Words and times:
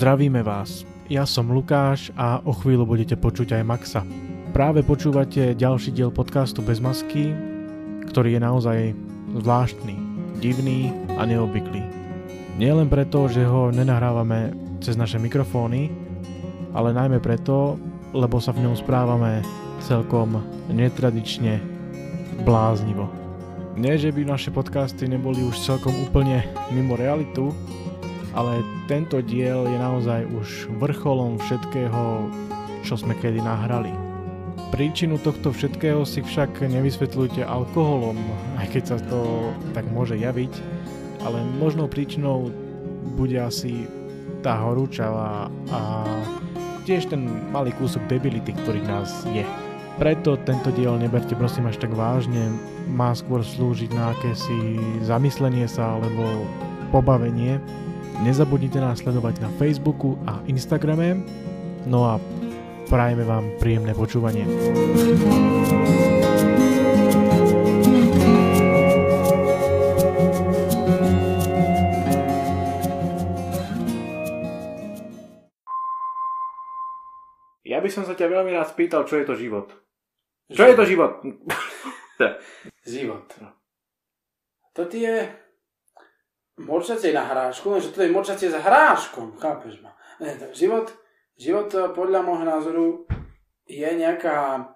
Zdravíme 0.00 0.40
vás. 0.40 0.88
Ja 1.12 1.28
som 1.28 1.52
Lukáš 1.52 2.08
a 2.16 2.40
o 2.48 2.56
chvíľu 2.56 2.88
budete 2.88 3.20
počuť 3.20 3.60
aj 3.60 3.68
Maxa. 3.68 4.00
Práve 4.48 4.80
počúvate 4.80 5.52
ďalší 5.52 5.92
diel 5.92 6.08
podcastu 6.08 6.64
Bez 6.64 6.80
masky, 6.80 7.36
ktorý 8.08 8.32
je 8.32 8.40
naozaj 8.40 8.78
zvláštny, 9.44 9.92
divný 10.40 10.88
a 11.20 11.28
neobvyklý. 11.28 11.84
Nie 12.56 12.72
len 12.72 12.88
preto, 12.88 13.28
že 13.28 13.44
ho 13.44 13.68
nenahrávame 13.68 14.56
cez 14.80 14.96
naše 14.96 15.20
mikrofóny, 15.20 15.92
ale 16.72 16.96
najmä 16.96 17.20
preto, 17.20 17.76
lebo 18.16 18.40
sa 18.40 18.56
v 18.56 18.64
ňom 18.64 18.80
správame 18.80 19.44
celkom 19.84 20.40
netradične 20.72 21.60
bláznivo. 22.48 23.04
Nie, 23.76 24.00
že 24.00 24.16
by 24.16 24.24
naše 24.24 24.48
podcasty 24.48 25.04
neboli 25.04 25.44
už 25.44 25.60
celkom 25.60 25.92
úplne 26.08 26.48
mimo 26.72 26.96
realitu, 26.96 27.52
ale 28.34 28.62
tento 28.86 29.18
diel 29.22 29.66
je 29.66 29.78
naozaj 29.78 30.26
už 30.30 30.48
vrcholom 30.78 31.38
všetkého, 31.42 32.30
čo 32.86 32.94
sme 32.94 33.14
kedy 33.18 33.42
nahrali. 33.42 33.90
Príčinu 34.70 35.18
tohto 35.18 35.50
všetkého 35.50 36.06
si 36.06 36.22
však 36.22 36.62
nevysvetľujte 36.62 37.42
alkoholom, 37.42 38.14
aj 38.62 38.66
keď 38.70 38.82
sa 38.86 38.98
to 39.10 39.50
tak 39.74 39.82
môže 39.90 40.14
javiť, 40.14 40.52
ale 41.26 41.42
možnou 41.58 41.90
príčinou 41.90 42.54
bude 43.18 43.34
asi 43.34 43.90
tá 44.46 44.56
horúčava 44.62 45.50
a 45.74 45.80
tiež 46.86 47.10
ten 47.10 47.26
malý 47.50 47.74
kúsok 47.76 48.06
debility, 48.06 48.54
ktorý 48.54 48.80
nás 48.86 49.26
je. 49.34 49.42
Preto 49.98 50.38
tento 50.48 50.72
diel 50.72 50.96
neberte 50.96 51.36
prosím 51.36 51.68
až 51.68 51.76
tak 51.76 51.92
vážne, 51.92 52.48
má 52.88 53.12
skôr 53.12 53.44
slúžiť 53.44 53.90
na 53.92 54.16
akési 54.16 54.80
zamyslenie 55.04 55.68
sa 55.68 55.98
alebo 55.98 56.46
pobavenie 56.88 57.60
Nezabudnite 58.20 58.76
nás 58.84 59.00
sledovať 59.00 59.40
na 59.40 59.48
Facebooku 59.56 60.20
a 60.28 60.44
Instagrame. 60.44 61.24
No 61.88 62.04
a 62.04 62.20
prajeme 62.84 63.24
vám 63.24 63.48
príjemné 63.56 63.96
počúvanie. 63.96 64.44
Ja 77.64 77.80
by 77.80 77.88
som 77.88 78.04
sa 78.04 78.12
ťa 78.12 78.28
veľmi 78.28 78.52
rád 78.52 78.68
spýtal, 78.68 79.08
čo 79.08 79.16
je 79.16 79.24
to 79.24 79.32
život. 79.32 79.72
Čo 80.52 80.68
je 80.68 80.74
to 80.76 80.84
život? 80.84 81.24
život. 82.84 83.32
To 84.76 84.84
je 84.92 85.24
morčacie 86.60 87.16
na 87.16 87.24
hrášku, 87.24 87.80
že 87.80 87.92
to 87.92 88.04
je 88.04 88.12
morčacie 88.12 88.52
s 88.52 88.56
hráškom, 88.56 89.40
chápeš 89.40 89.80
ma? 89.80 89.96
Tak 90.20 90.52
život, 90.52 90.92
život 91.40 91.72
eh, 91.72 91.88
podľa 91.90 92.20
môjho 92.20 92.44
názoru 92.44 92.86
je 93.70 93.86
nejaká 93.86 94.66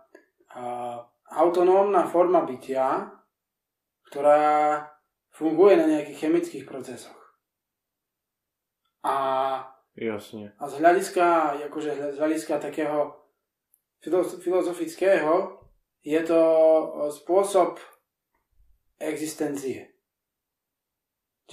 uh, 0.54 1.02
autonómna 1.34 2.06
forma 2.06 2.46
bytia, 2.46 3.10
ktorá 4.06 4.86
funguje 5.34 5.74
na 5.74 5.91
nejakých 5.91 6.30
chemických 6.30 6.62
procesoch. 6.62 7.18
A, 9.02 9.16
Jasne. 9.98 10.54
a 10.54 10.64
z 10.70 10.74
hľadiska, 10.78 11.58
akože 11.66 12.14
z 12.14 12.19
hľadiska 12.22 12.62
takého 12.62 13.19
filozofického 14.41 15.58
je 16.06 16.20
to 16.22 16.41
eh, 16.41 17.10
spôsob 17.10 17.82
existencie. 19.03 19.94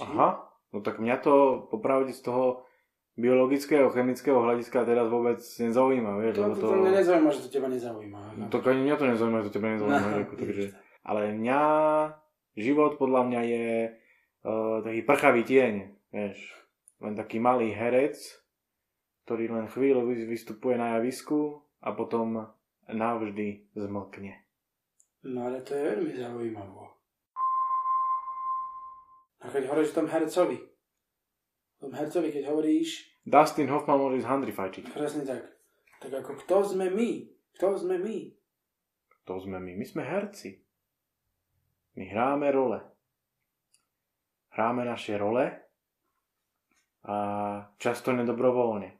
Aha, 0.00 0.48
no 0.72 0.78
tak 0.80 1.02
mňa 1.02 1.16
to 1.20 1.66
popravde 1.68 2.16
z 2.16 2.24
toho 2.24 2.64
biologického, 3.12 3.92
chemického 3.92 4.40
hľadiska 4.40 4.88
teraz 4.88 5.12
vôbec 5.12 5.36
nezaujíma, 5.44 6.12
vieš. 6.16 6.34
To, 6.40 6.42
to, 6.56 6.64
to, 6.64 6.66
to 6.80 6.96
nezaujíma, 6.96 7.28
že 7.28 7.40
to 7.44 7.50
teba 7.52 7.68
nezaujíma. 7.68 8.20
No, 8.40 8.44
tak 8.48 8.64
ani 8.72 8.80
mňa 8.88 8.96
to 8.96 9.06
nezaujíma, 9.12 9.38
že 9.44 9.46
to 9.52 9.54
teba 9.60 9.68
nezaujíma. 9.76 10.00
No, 10.00 10.18
ako, 10.24 10.34
takže, 10.40 10.64
ale 11.04 11.20
mňa, 11.36 11.62
život 12.56 12.96
podľa 12.96 13.22
mňa 13.28 13.40
je 13.44 13.68
uh, 14.48 14.76
taký 14.80 15.00
prchavý 15.04 15.42
tieň, 15.44 15.74
vieš. 16.08 16.38
Len 17.02 17.12
taký 17.18 17.36
malý 17.42 17.74
herec, 17.74 18.16
ktorý 19.26 19.50
len 19.50 19.66
chvíľu 19.68 20.08
vystupuje 20.08 20.78
na 20.78 20.96
javisku 20.96 21.60
a 21.82 21.92
potom 21.92 22.48
navždy 22.88 23.68
zmlkne. 23.74 24.38
No 25.26 25.50
ale 25.50 25.62
to 25.62 25.74
je 25.74 25.82
veľmi 25.82 26.12
zaujímavé. 26.16 26.86
A 29.42 29.50
keď 29.50 29.74
hovoríš 29.74 29.94
tom 29.94 30.06
hercovi, 30.06 30.58
tom 31.82 31.90
hercovi, 31.90 32.30
keď 32.30 32.46
hovoríš... 32.54 33.10
Dustin 33.26 33.70
Hoffman 33.70 33.98
môže 33.98 34.22
ísť 34.22 34.30
handry 34.30 34.54
fajčiť. 34.54 34.84
Presne 34.94 35.22
tak. 35.26 35.42
Tak 36.02 36.12
ako 36.22 36.32
kto 36.46 36.56
sme 36.74 36.90
my? 36.90 37.10
Kto 37.58 37.78
sme 37.78 37.98
my? 37.98 38.18
Kto 39.22 39.32
sme 39.38 39.58
my? 39.58 39.72
My 39.78 39.86
sme 39.86 40.02
herci. 40.02 40.62
My 41.98 42.06
hráme 42.10 42.50
role. 42.50 42.78
Hráme 44.54 44.82
naše 44.86 45.18
role 45.18 45.62
a 47.02 47.16
často 47.82 48.14
nedobrovoľne. 48.14 48.90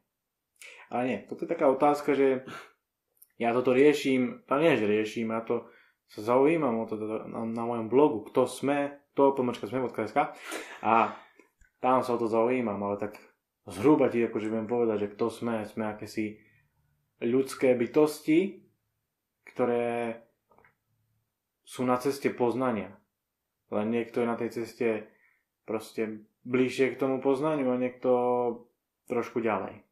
Ale 0.90 1.02
nie, 1.06 1.18
toto 1.24 1.46
je 1.46 1.52
taká 1.54 1.70
otázka, 1.70 2.18
že 2.18 2.42
ja 3.38 3.54
toto 3.54 3.70
riešim, 3.70 4.42
to 4.44 4.54
nie, 4.58 4.74
že 4.74 4.86
riešim, 4.90 5.30
ja 5.30 5.42
to 5.46 5.70
sa 6.10 6.34
zaujímam 6.34 6.82
o 6.82 6.84
to 6.84 6.98
na, 6.98 7.46
na 7.46 7.62
mojom 7.64 7.88
blogu, 7.88 8.26
kto 8.28 8.44
sme, 8.44 9.01
to 9.12 9.36
pomočka 9.36 9.68
sme.sk 9.68 10.36
a 10.82 10.94
tam 11.82 12.00
sa 12.00 12.14
o 12.14 12.20
to 12.20 12.30
zaujímam, 12.30 12.78
ale 12.78 12.96
tak 12.96 13.18
zhruba 13.66 14.08
ti 14.08 14.22
akože 14.22 14.48
viem 14.48 14.66
povedať, 14.70 15.06
že 15.06 15.12
kto 15.12 15.26
sme, 15.28 15.66
sme 15.66 15.90
akési 15.90 16.38
ľudské 17.22 17.74
bytosti, 17.74 18.62
ktoré 19.46 20.22
sú 21.62 21.86
na 21.86 21.98
ceste 21.98 22.30
poznania. 22.30 22.94
Len 23.72 23.88
niekto 23.88 24.20
je 24.22 24.26
na 24.28 24.36
tej 24.36 24.50
ceste 24.62 25.08
proste 25.64 26.26
bližšie 26.42 26.94
k 26.94 27.00
tomu 27.00 27.22
poznaniu 27.22 27.70
a 27.72 27.80
niekto 27.80 28.10
trošku 29.06 29.40
ďalej. 29.40 29.82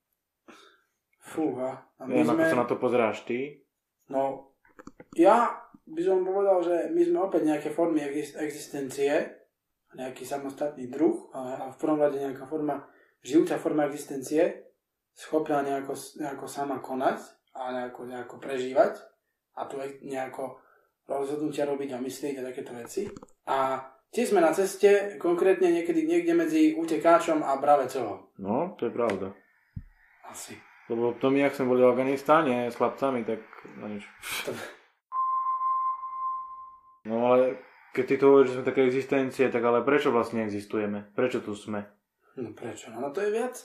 Fúha. 1.20 1.86
A 1.97 2.03
my 2.04 2.20
Neviem, 2.20 2.26
sme... 2.26 2.42
ako 2.42 2.50
sa 2.50 2.60
na 2.60 2.69
to 2.69 2.76
pozeráš 2.76 3.22
ty. 3.25 3.62
No, 4.10 4.50
ja 5.14 5.62
by 5.91 6.03
som 6.06 6.23
povedal, 6.23 6.59
že 6.62 6.77
my 6.95 7.03
sme 7.03 7.19
opäť 7.19 7.43
nejaké 7.51 7.69
formy 7.75 8.06
existencie, 8.39 9.27
nejaký 9.99 10.23
samostatný 10.23 10.87
druh, 10.87 11.31
a 11.34 11.75
v 11.75 11.77
prvom 11.77 11.99
rade 11.99 12.23
nejaká 12.23 12.47
forma, 12.47 12.87
žijúca 13.27 13.59
forma 13.59 13.91
existencie, 13.91 14.71
schopná 15.11 15.67
nejako, 15.67 15.99
nejako 16.17 16.47
sama 16.47 16.78
konať 16.78 17.19
a 17.59 17.75
nejako, 17.75 18.06
nejako 18.06 18.37
prežívať 18.39 19.03
a 19.59 19.67
tu 19.67 19.83
nejako 20.06 20.62
rozhodnutia 21.11 21.67
robiť 21.67 21.91
a 21.93 21.99
myslieť 21.99 22.34
a 22.39 22.47
takéto 22.47 22.72
veci. 22.78 23.11
A 23.51 23.83
tiež 24.15 24.31
sme 24.31 24.39
na 24.39 24.55
ceste, 24.55 25.19
konkrétne 25.19 25.75
niekedy 25.75 26.07
niekde 26.07 26.39
medzi 26.39 26.78
utekáčom 26.78 27.43
a 27.43 27.59
bravecom. 27.59 28.31
No, 28.39 28.78
to 28.78 28.87
je 28.87 28.93
pravda. 28.95 29.34
Asi. 30.31 30.55
Lebo 30.87 31.19
to 31.19 31.34
my, 31.34 31.51
ak 31.51 31.59
sme 31.59 31.71
boli 31.71 31.83
v 31.83 31.91
Afganistáne 31.91 32.71
s 32.71 32.78
chlapcami, 32.78 33.27
tak 33.27 33.43
no 33.78 33.91
nič. 33.91 34.07
No 37.09 37.33
ale 37.33 37.61
keď 37.91 38.05
ty 38.06 38.15
to 38.21 38.25
hovoríš, 38.31 38.49
že 38.53 38.56
sme 38.61 38.69
také 38.69 38.83
existencie, 38.87 39.44
tak 39.50 39.62
ale 39.65 39.83
prečo 39.83 40.15
vlastne 40.15 40.47
existujeme? 40.47 41.11
Prečo 41.16 41.43
tu 41.43 41.56
sme? 41.59 41.83
No 42.38 42.55
prečo? 42.55 42.94
No 42.94 43.11
to 43.11 43.25
je 43.25 43.31
viac, 43.34 43.59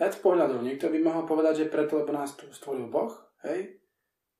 viac 0.00 0.14
pohľadov. 0.24 0.64
Niekto 0.64 0.88
by 0.88 0.98
mohol 1.04 1.28
povedať, 1.28 1.66
že 1.66 1.72
preto, 1.72 2.00
lebo 2.00 2.16
nás 2.16 2.32
tu 2.38 2.48
stvoril 2.48 2.88
Boh, 2.88 3.12
hej? 3.44 3.76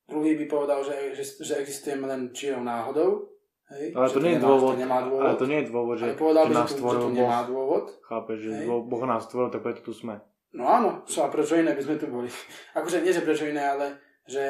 Druhý 0.06 0.38
by 0.38 0.46
povedal, 0.46 0.80
že, 0.86 1.18
že, 1.18 1.24
že 1.42 1.54
existujeme 1.60 2.06
len 2.06 2.30
čirou 2.30 2.62
náhodou, 2.62 3.28
hej? 3.74 3.92
Ale 3.92 4.08
to, 4.08 4.22
nie 4.22 4.38
je 4.38 4.40
dôvod, 4.40 4.74
nemá 4.78 5.04
dôvod. 5.04 5.26
Ale 5.26 5.36
to 5.36 5.46
nie 5.50 5.58
je 5.60 5.66
dôvod, 5.68 5.96
že, 5.98 6.06
povedal 6.16 6.44
že 6.46 6.50
by, 6.50 6.56
nás 6.56 6.68
stvoril 6.72 7.06
Boh. 7.10 7.18
nemá 7.18 7.40
dôvod. 7.44 7.84
Chápeš, 8.06 8.38
že 8.40 8.50
hej? 8.54 8.66
Boh 8.70 9.04
nás 9.04 9.22
stvoril, 9.26 9.50
tak 9.52 9.60
preto 9.66 9.80
tu 9.84 9.92
sme. 9.92 10.22
No 10.56 10.64
áno, 10.64 11.04
čo 11.04 11.26
a 11.26 11.28
prečo 11.28 11.58
iné 11.58 11.76
by 11.76 11.82
sme 11.84 12.00
tu 12.00 12.08
boli? 12.08 12.32
akože 12.78 13.04
nie, 13.04 13.12
že 13.12 13.26
prečo 13.26 13.44
iné, 13.44 13.60
ale 13.60 13.86
že 14.24 14.44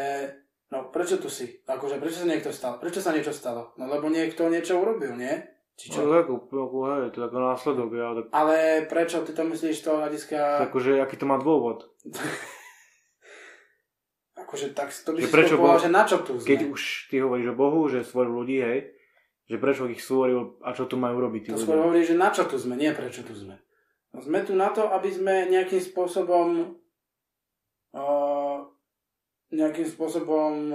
No 0.66 0.90
prečo 0.90 1.22
tu 1.22 1.30
si? 1.30 1.62
Akože 1.62 2.02
prečo 2.02 2.22
sa 2.22 2.26
niekto 2.26 2.50
stal? 2.50 2.82
Prečo 2.82 2.98
sa 2.98 3.14
niečo 3.14 3.30
stalo? 3.30 3.74
No 3.78 3.86
lebo 3.86 4.10
niekto 4.10 4.50
niečo 4.50 4.82
urobil, 4.82 5.14
nie? 5.14 5.30
Či 5.76 5.92
čo? 5.92 6.02
No 6.02 6.16
tak, 6.16 6.26
hej, 6.32 7.12
to 7.12 7.16
je 7.20 7.26
ako 7.28 7.38
následok. 7.38 7.88
Ja, 7.94 8.08
tak... 8.16 8.24
Ale 8.32 8.56
prečo 8.88 9.22
ty 9.22 9.36
to 9.36 9.44
myslíš 9.44 9.84
toho 9.84 10.02
hľadiska... 10.02 10.66
Akože, 10.72 10.98
aký 10.98 11.20
to 11.20 11.28
má 11.28 11.36
dôvod? 11.38 11.86
akože 14.46 14.72
tak 14.78 14.94
to 14.94 15.10
by 15.12 15.20
že 15.20 15.26
si 15.26 15.34
prečo 15.34 15.54
povedal, 15.58 15.82
že 15.82 15.90
na 15.90 16.02
čo 16.06 16.16
tu 16.22 16.38
sme? 16.38 16.46
Keď 16.46 16.60
už 16.70 16.82
ty 17.10 17.18
hovoríš 17.18 17.48
o 17.52 17.58
Bohu, 17.58 17.80
že 17.90 18.06
stvoril 18.06 18.32
ľudí, 18.32 18.58
hej, 18.62 18.78
že 19.50 19.56
prečo 19.58 19.90
ich 19.90 19.98
stvoril 19.98 20.62
a 20.62 20.70
čo 20.70 20.86
tu 20.86 20.94
majú 20.94 21.18
robiť 21.18 21.40
tí 21.42 21.50
to 21.50 21.58
skôr 21.58 21.82
hovorí, 21.82 22.06
že 22.06 22.14
na 22.14 22.30
čo 22.30 22.46
tu 22.46 22.54
sme, 22.54 22.78
nie 22.78 22.94
prečo 22.94 23.26
tu 23.26 23.34
sme. 23.34 23.58
No 24.14 24.22
sme 24.22 24.46
tu 24.46 24.54
na 24.54 24.70
to, 24.70 24.86
aby 24.88 25.10
sme 25.10 25.50
nejakým 25.50 25.82
spôsobom 25.82 26.78
uh, 27.92 28.25
nejakým 29.50 29.86
spôsobom 29.86 30.72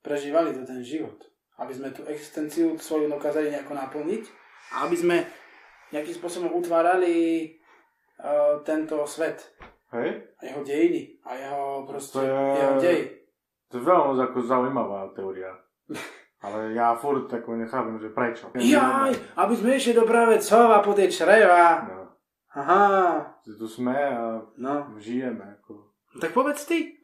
prežívali 0.00 0.56
to 0.56 0.64
ten 0.64 0.80
život. 0.80 1.16
Aby 1.60 1.76
sme 1.76 1.88
tú 1.92 2.08
existenciu 2.08 2.80
svoju 2.80 3.12
dokázali 3.12 3.52
nejako 3.52 3.76
naplniť 3.76 4.24
a 4.72 4.88
aby 4.88 4.96
sme 4.96 5.16
nejakým 5.92 6.14
spôsobom 6.16 6.56
utvárali 6.56 7.44
uh, 8.16 8.62
tento 8.64 8.96
svet. 9.04 9.42
Hej? 9.92 10.24
A 10.38 10.46
jeho 10.46 10.62
dejiny. 10.64 11.20
A 11.26 11.34
jeho 11.36 11.84
proste, 11.84 12.16
To 12.16 12.24
je- 12.24 12.56
jeho 12.56 12.76
dej. 12.80 13.00
To 13.68 13.74
je 13.76 13.84
veľmi 13.84 14.16
ako 14.16 14.38
zaujímavá 14.40 15.12
teória. 15.12 15.50
Ale 16.44 16.72
ja 16.72 16.96
furt 16.96 17.28
tako 17.28 17.60
nechápem, 17.60 18.00
že 18.00 18.08
prečo. 18.16 18.48
Jaj, 18.56 19.12
aby 19.36 19.52
sme 19.52 19.76
išli 19.76 19.92
do 19.92 20.08
pravecova 20.08 20.80
po 20.80 20.96
tej 20.96 21.12
čreva. 21.12 21.84
No, 21.84 22.16
Aha, 22.56 23.20
že 23.44 23.60
tu 23.60 23.68
sme 23.68 23.92
a 23.92 24.40
no. 24.56 24.96
žijeme. 24.96 25.60
Ako. 25.60 25.92
Tak 26.16 26.32
povedz 26.32 26.64
ty. 26.64 26.96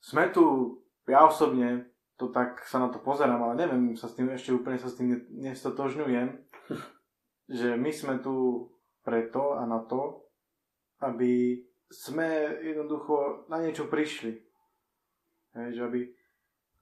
Sme 0.00 0.32
tu, 0.32 0.76
ja 1.04 1.28
osobne, 1.28 1.92
to 2.16 2.28
tak 2.28 2.64
sa 2.68 2.80
na 2.80 2.88
to 2.88 3.00
pozerám, 3.00 3.40
ale 3.40 3.54
neviem, 3.64 3.96
sa 3.96 4.08
s 4.08 4.16
tým 4.16 4.32
ešte 4.32 4.52
úplne 4.52 4.76
sa 4.76 4.88
s 4.88 4.96
tým 4.96 5.08
ne- 5.12 5.24
nestotožňujem, 5.52 6.28
že 7.60 7.68
my 7.76 7.90
sme 7.92 8.20
tu 8.20 8.68
preto 9.00 9.56
a 9.56 9.64
na 9.64 9.80
to, 9.84 10.24
aby 11.00 11.64
sme 11.90 12.60
jednoducho 12.60 13.48
na 13.48 13.58
niečo 13.58 13.88
prišli. 13.88 14.36
Hej, 15.56 15.68
že 15.74 15.82
aby, 15.82 16.00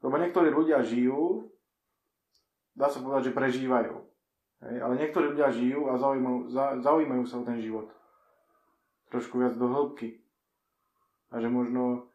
lebo 0.04 0.14
niektorí 0.20 0.52
ľudia 0.52 0.84
žijú, 0.84 1.48
dá 2.76 2.92
sa 2.92 3.00
povedať, 3.00 3.32
že 3.32 3.38
prežívajú. 3.38 3.94
Hej, 4.58 4.76
ale 4.82 4.94
niektorí 5.00 5.32
ľudia 5.32 5.48
žijú 5.54 5.88
a 5.88 5.96
zaujímajú, 5.96 6.38
za, 6.50 6.64
zaujímajú 6.82 7.24
sa 7.24 7.40
o 7.40 7.46
ten 7.46 7.62
život. 7.62 7.88
Trošku 9.08 9.40
viac 9.40 9.56
do 9.56 9.70
hĺbky. 9.70 10.20
A 11.32 11.40
že 11.40 11.48
možno, 11.48 12.07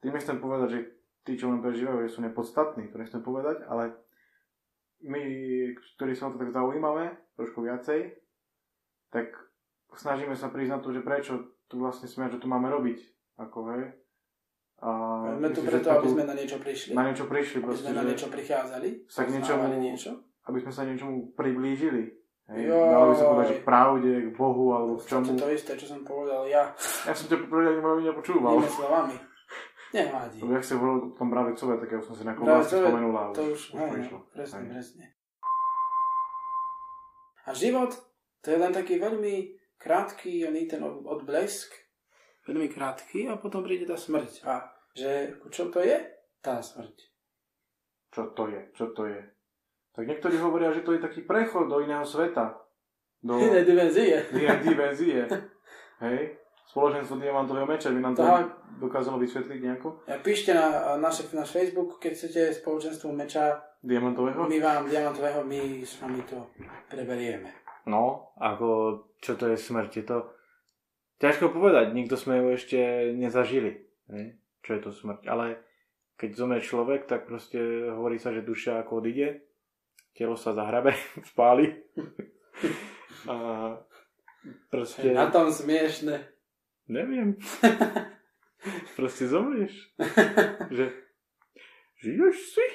tým 0.00 0.12
nechcem 0.12 0.36
povedať, 0.36 0.68
že 0.70 0.80
tí, 1.22 1.32
čo 1.34 1.48
len 1.48 1.60
prežívajú, 1.60 2.02
že 2.02 2.12
sú 2.12 2.20
nepodstatní, 2.20 2.88
to 2.88 2.96
nechcem 2.96 3.20
povedať, 3.20 3.64
ale 3.64 3.92
my, 5.02 5.22
ktorí 5.94 6.12
sa 6.12 6.28
o 6.28 6.32
to 6.32 6.38
tak 6.38 6.50
zaujímame, 6.50 7.08
trošku 7.34 7.60
viacej, 7.60 8.16
tak 9.08 9.32
snažíme 9.90 10.32
sa 10.32 10.48
na 10.48 10.78
to, 10.78 10.92
že 10.92 11.00
prečo 11.00 11.32
tu 11.66 11.78
vlastne 11.78 12.04
sme, 12.04 12.28
čo 12.28 12.36
tu 12.36 12.46
máme 12.46 12.68
robiť. 12.68 12.98
Ako, 13.38 13.58
hej. 13.70 13.96
A 14.80 14.88
myslím, 15.36 15.60
že 15.60 15.70
preto, 15.70 15.88
aby 15.90 16.08
sme 16.08 16.24
na 16.24 16.32
niečo 16.32 16.56
prišli. 16.56 16.92
na 16.92 17.04
niečo 17.04 17.24
prišli, 17.24 17.56
Aby 17.58 17.66
proste, 17.66 17.84
sme 17.84 17.92
na 17.92 18.02
že- 18.02 18.08
niečo 18.08 18.28
prichádzali. 18.28 18.88
sa 19.06 19.20
k 19.24 19.28
niečomu- 19.30 19.76
niečo. 19.78 20.10
aby 20.48 20.58
sme 20.58 20.72
sa 20.72 20.82
niečomu 20.84 21.16
priblížili. 21.32 22.02
Hej. 22.48 22.60
Joj. 22.66 22.88
Dalo 22.90 23.04
by 23.06 23.14
sa 23.14 23.24
povedať, 23.28 23.46
že 23.46 23.56
k 23.56 23.64
pravde, 23.64 24.12
k 24.24 24.30
Bohu, 24.34 24.64
alebo 24.74 24.92
k 24.96 25.00
V 25.00 25.06
čomu. 25.06 25.22
podstate 25.22 25.38
to 25.38 25.48
isté, 25.52 25.72
čo 25.76 25.86
som 25.86 26.00
povedal 26.02 26.42
ja. 26.44 26.72
Ja 27.06 27.12
som 27.12 27.28
ťa 27.28 27.38
poprvé 27.44 27.70
ani 27.70 27.80
veľmi 27.80 28.02
nepočúval. 28.10 28.52
Inými 28.56 28.72
slovami. 28.72 29.14
Nevadí. 29.90 30.38
Lebo 30.38 30.54
jak 30.54 30.64
si 30.64 30.74
hovoril 30.74 30.96
o 30.96 31.10
tom 31.10 31.28
Bravecove, 31.28 31.74
tak 31.76 31.88
ja 31.88 31.98
už 31.98 32.06
som 32.06 32.14
si 32.14 32.22
na 32.22 32.32
vlastne 32.32 32.78
spomenul 32.78 33.10
a 33.12 33.22
To 33.32 33.42
už, 33.48 33.60
hej, 33.74 33.90
prišlo. 33.90 34.16
no, 34.16 34.26
presne, 34.30 34.58
presne. 34.64 35.04
A 37.42 37.50
život, 37.52 37.90
to 38.38 38.46
je 38.46 38.56
len 38.56 38.70
taký 38.70 38.96
veľmi 38.96 39.50
krátky, 39.76 40.46
oný 40.46 40.66
ten 40.66 40.78
od- 40.80 41.02
odblesk, 41.02 41.74
veľmi 42.44 42.68
krátky 42.68 43.26
a 43.26 43.34
potom 43.34 43.60
príde 43.60 43.84
tá 43.84 43.96
smrť. 43.96 44.44
A 44.44 44.62
že 44.92 45.10
čo 45.48 45.68
to 45.68 45.80
je? 45.80 45.98
Tá 46.38 46.60
smrť. 46.60 46.96
Čo 48.10 48.30
to 48.30 48.46
je? 48.46 48.60
Čo 48.72 48.86
to 48.90 49.06
je? 49.06 49.20
Tak 49.90 50.06
niektorí 50.06 50.36
hovoria, 50.36 50.70
že 50.70 50.80
to 50.80 50.92
je 50.92 51.02
taký 51.02 51.22
prechod 51.22 51.66
do 51.66 51.80
iného 51.80 52.02
sveta. 52.02 52.54
Do 53.18 53.36
Iné 53.36 53.66
dimenzie. 53.68 54.22
inej 54.30 54.60
dimenzie. 54.62 55.20
Hej? 56.04 56.39
Spoločenstvo 56.70 57.18
diamantového 57.18 57.66
meča 57.66 57.90
by 57.90 57.98
nám 57.98 58.14
to 58.14 58.22
Tak. 58.22 58.46
dokázalo 58.78 59.18
vysvetliť 59.18 59.58
nejako? 59.58 59.88
Ja 60.06 60.22
píšte 60.22 60.54
na 60.54 60.94
naš, 60.96 61.26
náš 61.34 61.50
Facebook, 61.50 61.98
keď 61.98 62.12
chcete 62.14 62.40
spoločenstvo 62.62 63.10
meča, 63.10 63.58
Diamantového? 63.82 64.46
my 64.46 64.58
vám 64.60 64.86
diamantového, 64.86 65.42
my 65.42 65.82
s 65.82 65.98
vami 65.98 66.22
to 66.28 66.46
preberieme. 66.86 67.50
No, 67.90 68.30
ako 68.38 68.68
čo 69.18 69.34
to 69.34 69.50
je 69.50 69.58
smrť? 69.58 69.90
Je 69.98 70.04
to 70.04 70.18
ťažko 71.18 71.50
povedať, 71.50 71.90
nikto 71.90 72.14
sme 72.14 72.38
ju 72.38 72.46
ešte 72.54 72.78
nezažili. 73.18 73.82
Hej? 74.06 74.38
Čo 74.62 74.70
je 74.70 74.80
to 74.80 74.90
smrť? 74.94 75.26
Ale 75.26 75.58
keď 76.14 76.30
zomrie 76.36 76.60
človek, 76.60 77.08
tak 77.08 77.26
proste 77.26 77.58
hovorí 77.90 78.20
sa, 78.20 78.30
že 78.30 78.46
duša 78.46 78.84
ako 78.84 79.00
odíde, 79.00 79.42
telo 80.14 80.38
sa 80.38 80.54
zahrabe, 80.54 80.94
spáli. 81.34 81.66
A 83.26 83.36
proste, 84.70 85.12
Na 85.12 85.28
tom 85.28 85.50
smiešne. 85.50 86.20
Neviem, 86.90 87.38
proste 88.98 89.30
zomrieš. 89.30 89.94
Že 90.76 90.84
žiješ 92.02 92.36
si 92.58 92.66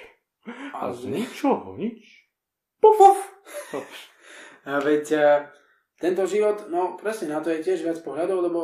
a 0.74 0.94
z 0.94 1.02
ničoho 1.12 1.76
nič. 1.76 2.30
Puf, 2.80 2.98
puf. 3.72 3.90
A 4.66 4.78
veď 4.82 5.06
a, 5.18 5.26
tento 5.98 6.26
život, 6.30 6.70
no 6.70 6.98
presne, 6.98 7.34
na 7.34 7.42
to 7.42 7.50
je 7.50 7.66
tiež 7.66 7.82
viac 7.82 7.98
pohľadov, 8.02 8.46
lebo 8.46 8.60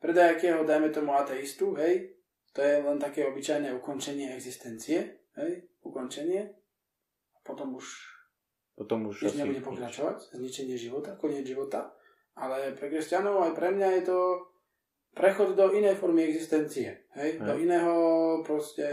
pre 0.00 0.12
nejakého, 0.12 0.64
dajme 0.64 0.92
tomu 0.92 1.16
ateistu, 1.16 1.72
hej, 1.80 2.12
to 2.52 2.60
je 2.60 2.84
len 2.84 3.00
také 3.00 3.24
obyčajné 3.24 3.72
ukončenie 3.76 4.32
existencie, 4.36 5.24
hej, 5.40 5.52
ukončenie. 5.84 6.52
A 7.32 7.38
potom 7.44 7.76
už 7.76 7.84
Potom 8.76 9.08
už 9.08 9.24
nič 9.24 9.40
nebude 9.40 9.64
nič. 9.64 9.68
pokračovať, 9.68 10.36
zničenie 10.36 10.76
života, 10.76 11.16
koniec 11.16 11.48
života. 11.48 11.96
Ale 12.36 12.76
pre 12.76 12.92
kresťanov 12.92 13.40
aj 13.40 13.52
pre 13.56 13.72
mňa 13.72 13.88
je 13.96 14.02
to 14.12 14.18
prechod 15.16 15.56
do 15.56 15.72
inej 15.72 15.96
formy 15.96 16.28
existencie, 16.28 17.08
hej, 17.16 17.40
Hej. 17.40 17.42
do 17.42 17.52
iného 17.56 17.94
proste, 18.44 18.84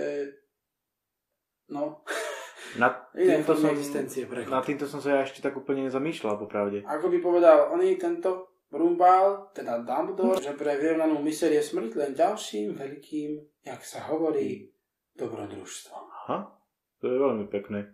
no, 1.68 2.00
Nad 2.80 3.06
inej 3.20 3.46
formy 3.46 3.70
som, 3.70 3.76
existencie 3.76 4.24
prechod. 4.26 4.50
nad 4.50 4.66
týmto 4.66 4.88
som 4.90 5.04
sa 5.04 5.20
ja 5.20 5.28
ešte 5.28 5.44
tak 5.44 5.54
úplne 5.54 5.86
nezamýšľal, 5.86 6.40
popravde. 6.40 6.82
Ako 6.88 7.12
by 7.12 7.18
povedal 7.22 7.70
oný 7.70 8.00
tento 8.00 8.56
Brumbal, 8.74 9.54
teda 9.54 9.86
Dumbledore, 9.86 10.42
že 10.42 10.58
pre 10.58 10.74
vyrovnanú 10.82 11.22
myseľ 11.22 11.62
je 11.62 11.62
smrť 11.62 11.92
len 11.94 12.12
ďalším 12.18 12.74
veľkým, 12.74 13.30
jak 13.62 13.82
sa 13.86 14.02
hovorí, 14.10 14.74
dobrodružstvom. 15.14 16.04
Aha, 16.26 16.50
to 16.98 17.06
je 17.06 17.18
veľmi 17.22 17.46
pekné. 17.54 17.86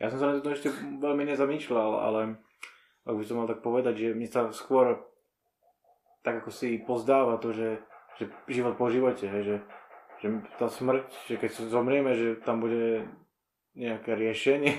Ja 0.00 0.08
som 0.08 0.16
sa 0.16 0.32
na 0.32 0.40
to 0.40 0.56
ešte 0.56 0.72
veľmi 0.72 1.28
nezamýšľal, 1.28 1.90
ale 2.00 2.40
ak 3.04 3.12
by 3.12 3.24
som 3.28 3.44
mal 3.44 3.48
tak 3.50 3.60
povedať, 3.60 3.92
že 3.92 4.08
mi 4.16 4.24
sa 4.24 4.48
skôr 4.48 5.04
tak 6.22 6.42
ako 6.42 6.50
si 6.54 6.78
pozdáva 6.82 7.38
to, 7.42 7.50
že, 7.50 7.82
že 8.18 8.30
život 8.46 8.78
po 8.78 8.88
živote, 8.88 9.26
hej, 9.26 9.42
že, 9.42 9.56
že 10.22 10.26
tá 10.56 10.70
smrť, 10.70 11.06
že 11.26 11.34
keď 11.38 11.50
zomrieme, 11.68 12.14
že 12.14 12.38
tam 12.42 12.62
bude 12.62 13.10
nejaké 13.74 14.14
riešenie, 14.14 14.74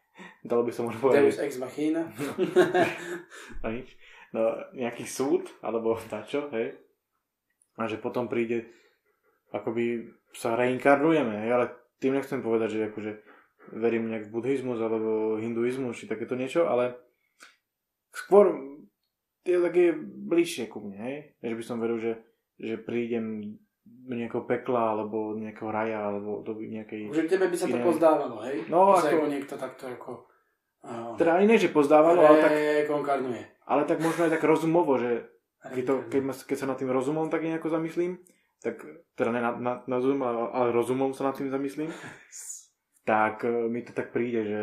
dalo 0.48 0.62
by 0.62 0.72
som 0.72 0.86
možno 0.86 1.02
povedať, 1.02 1.34
Deus 1.34 1.42
ex 1.42 1.58
machina. 1.58 2.06
a 3.62 3.66
nič, 3.74 3.90
no, 4.30 4.54
nejaký 4.78 5.04
súd, 5.04 5.50
alebo 5.60 5.98
dačo, 6.06 6.48
hej, 6.54 6.78
a 7.74 7.90
že 7.90 7.98
potom 7.98 8.30
príde, 8.30 8.70
akoby 9.50 10.14
sa 10.30 10.54
reinkarnujeme, 10.54 11.46
hej, 11.46 11.50
ale 11.50 11.66
tým 11.98 12.14
nechcem 12.14 12.38
povedať, 12.38 12.78
že 12.78 12.90
akože 12.90 13.12
verím 13.74 14.12
nejak 14.12 14.28
v 14.28 14.32
buddhizmus 14.34 14.78
alebo 14.78 15.40
hinduizmus, 15.40 15.98
či 15.98 16.06
takéto 16.06 16.36
niečo, 16.38 16.68
ale 16.68 16.94
skôr 18.12 18.73
je 19.44 19.60
také 19.60 19.84
bližšie 20.00 20.72
ku 20.72 20.80
mne, 20.80 20.98
hej, 21.04 21.16
že 21.44 21.54
by 21.54 21.64
som 21.64 21.76
veril, 21.76 22.00
že, 22.00 22.12
že 22.56 22.80
prídem 22.80 23.56
do 23.84 24.14
nejakého 24.16 24.48
pekla, 24.48 24.96
alebo 24.96 25.36
do 25.36 25.40
nejakého 25.44 25.68
raja, 25.68 26.08
alebo 26.08 26.40
do 26.40 26.56
nejakej... 26.56 27.12
Že 27.12 27.28
tebe 27.28 27.52
by 27.52 27.56
sa 27.56 27.68
to 27.68 27.76
Iné. 27.76 27.84
pozdávalo, 27.84 28.36
hej? 28.48 28.64
No, 28.72 28.96
Že 28.96 29.20
ako- 29.20 29.28
niekto 29.28 29.54
takto 29.60 29.84
ako... 29.92 30.10
Uh, 30.84 31.16
Teda 31.16 31.40
ani 31.40 31.48
ne, 31.48 31.56
že 31.56 31.72
pozdávalo, 31.72 32.20
ale 32.20 32.44
tak, 32.44 32.52
konkarnuje. 32.92 33.40
ale 33.64 33.88
tak 33.88 34.04
možno 34.04 34.28
aj 34.28 34.36
tak 34.36 34.44
rozumovo, 34.44 35.00
že 35.00 35.32
keď, 35.64 35.84
to, 35.88 35.94
keď, 36.12 36.20
ma, 36.20 36.32
keď 36.36 36.56
sa 36.60 36.68
nad 36.68 36.76
tým 36.76 36.92
rozumom 36.92 37.32
tak 37.32 37.40
nejako 37.40 37.72
zamyslím, 37.72 38.20
tak 38.60 38.84
teda 39.16 39.32
ne 39.32 39.40
na, 39.40 39.52
na, 39.56 39.72
na 39.88 39.96
rozum, 39.96 40.20
ale, 40.20 40.44
ale 40.52 40.68
rozumom 40.76 41.16
sa 41.16 41.32
nad 41.32 41.36
tým 41.40 41.48
zamyslím, 41.48 41.88
tak 43.08 43.48
e, 43.48 43.68
mi 43.72 43.80
to 43.80 43.96
tak 43.96 44.12
príde, 44.12 44.44
že, 44.44 44.62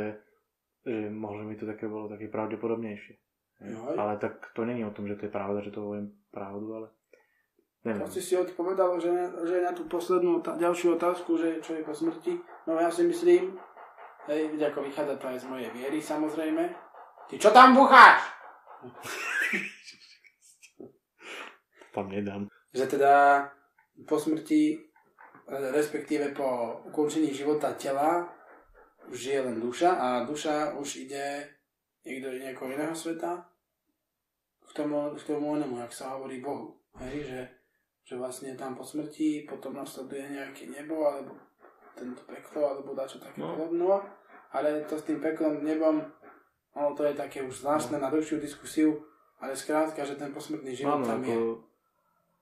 že 0.85 1.09
možno 1.09 1.49
mi 1.49 1.57
to 1.57 1.65
také 1.65 1.89
bolo 1.89 2.05
také 2.05 2.29
pravdepodobnejšie. 2.29 3.17
Joj. 3.61 3.93
Ale 3.93 4.17
tak 4.17 4.49
to 4.57 4.65
není 4.65 4.81
o 4.85 4.91
tom, 4.91 5.05
že 5.07 5.15
to 5.15 5.29
je 5.29 5.31
pravda, 5.31 5.61
že 5.61 5.69
to 5.69 5.85
hovorím 5.85 6.09
pravdu, 6.33 6.81
ale 6.81 6.87
neviem. 7.85 8.01
To 8.01 8.09
si 8.09 8.33
odpovedal, 8.33 8.97
že, 8.97 9.13
že 9.45 9.61
na 9.61 9.69
tú 9.69 9.85
poslednú 9.85 10.41
tá, 10.41 10.57
ďalšiu 10.57 10.97
otázku, 10.97 11.37
že 11.37 11.61
čo 11.61 11.77
je 11.77 11.85
po 11.85 11.93
smrti. 11.93 12.41
No 12.65 12.81
ja 12.81 12.89
si 12.89 13.05
myslím, 13.05 13.53
hej, 14.25 14.57
ako 14.57 14.81
vychádza 14.81 15.13
to 15.21 15.29
aj 15.29 15.37
z 15.37 15.45
mojej 15.45 15.69
viery, 15.77 16.01
samozrejme. 16.01 16.63
Ty 17.29 17.35
čo 17.37 17.53
tam 17.53 17.77
bucháš? 17.77 18.21
Tam 21.93 22.09
nedám. 22.09 22.49
Že 22.73 22.97
teda 22.97 23.45
po 24.09 24.17
smrti, 24.17 24.73
e, 24.73 25.57
respektíve 25.69 26.33
po 26.33 26.81
ukončení 26.89 27.29
života 27.29 27.77
tela, 27.77 28.25
už 29.11 29.21
žije 29.21 29.39
len 29.43 29.61
duša 29.61 29.91
a 29.99 30.07
duša 30.25 30.79
už 30.81 31.03
ide 31.05 31.45
niekto 32.07 32.31
do 32.31 32.41
nejakého 32.41 32.73
iného 32.73 32.95
sveta 32.95 33.50
k 34.71 34.77
tomu, 34.77 34.95
k 35.11 35.21
tomu 35.21 35.51
onemu, 35.51 35.79
jak 35.79 35.91
sa 35.91 36.15
hovorí 36.15 36.39
Bohu. 36.39 36.79
Hej, 36.97 37.23
že, 37.23 37.39
že 38.03 38.13
vlastne 38.15 38.55
tam 38.55 38.73
po 38.73 38.81
smrti 38.81 39.43
potom 39.43 39.73
nasleduje 39.73 40.31
nejaké 40.31 40.67
nebo, 40.67 41.03
alebo 41.03 41.35
tento 41.93 42.23
peklo, 42.23 42.65
alebo 42.69 42.91
dačo 42.91 43.19
také 43.19 43.37
No. 43.37 43.47
no. 43.47 43.53
podobno. 43.53 43.99
Ale 44.51 44.83
to 44.83 44.95
s 44.95 45.03
tým 45.03 45.19
peklom, 45.19 45.59
nebom, 45.61 46.03
ono 46.73 46.91
to 46.91 47.03
je 47.03 47.13
také 47.13 47.39
už 47.39 47.55
zvláštne 47.57 47.95
na 47.95 48.07
dlhšiu 48.07 48.35
diskusiu, 48.37 48.99
ale 49.37 49.53
skrátka, 49.53 50.01
že 50.01 50.15
ten 50.15 50.31
posmrtný 50.31 50.71
život 50.73 50.99
Áno, 50.99 51.05
tam 51.05 51.19
je. 51.21 51.35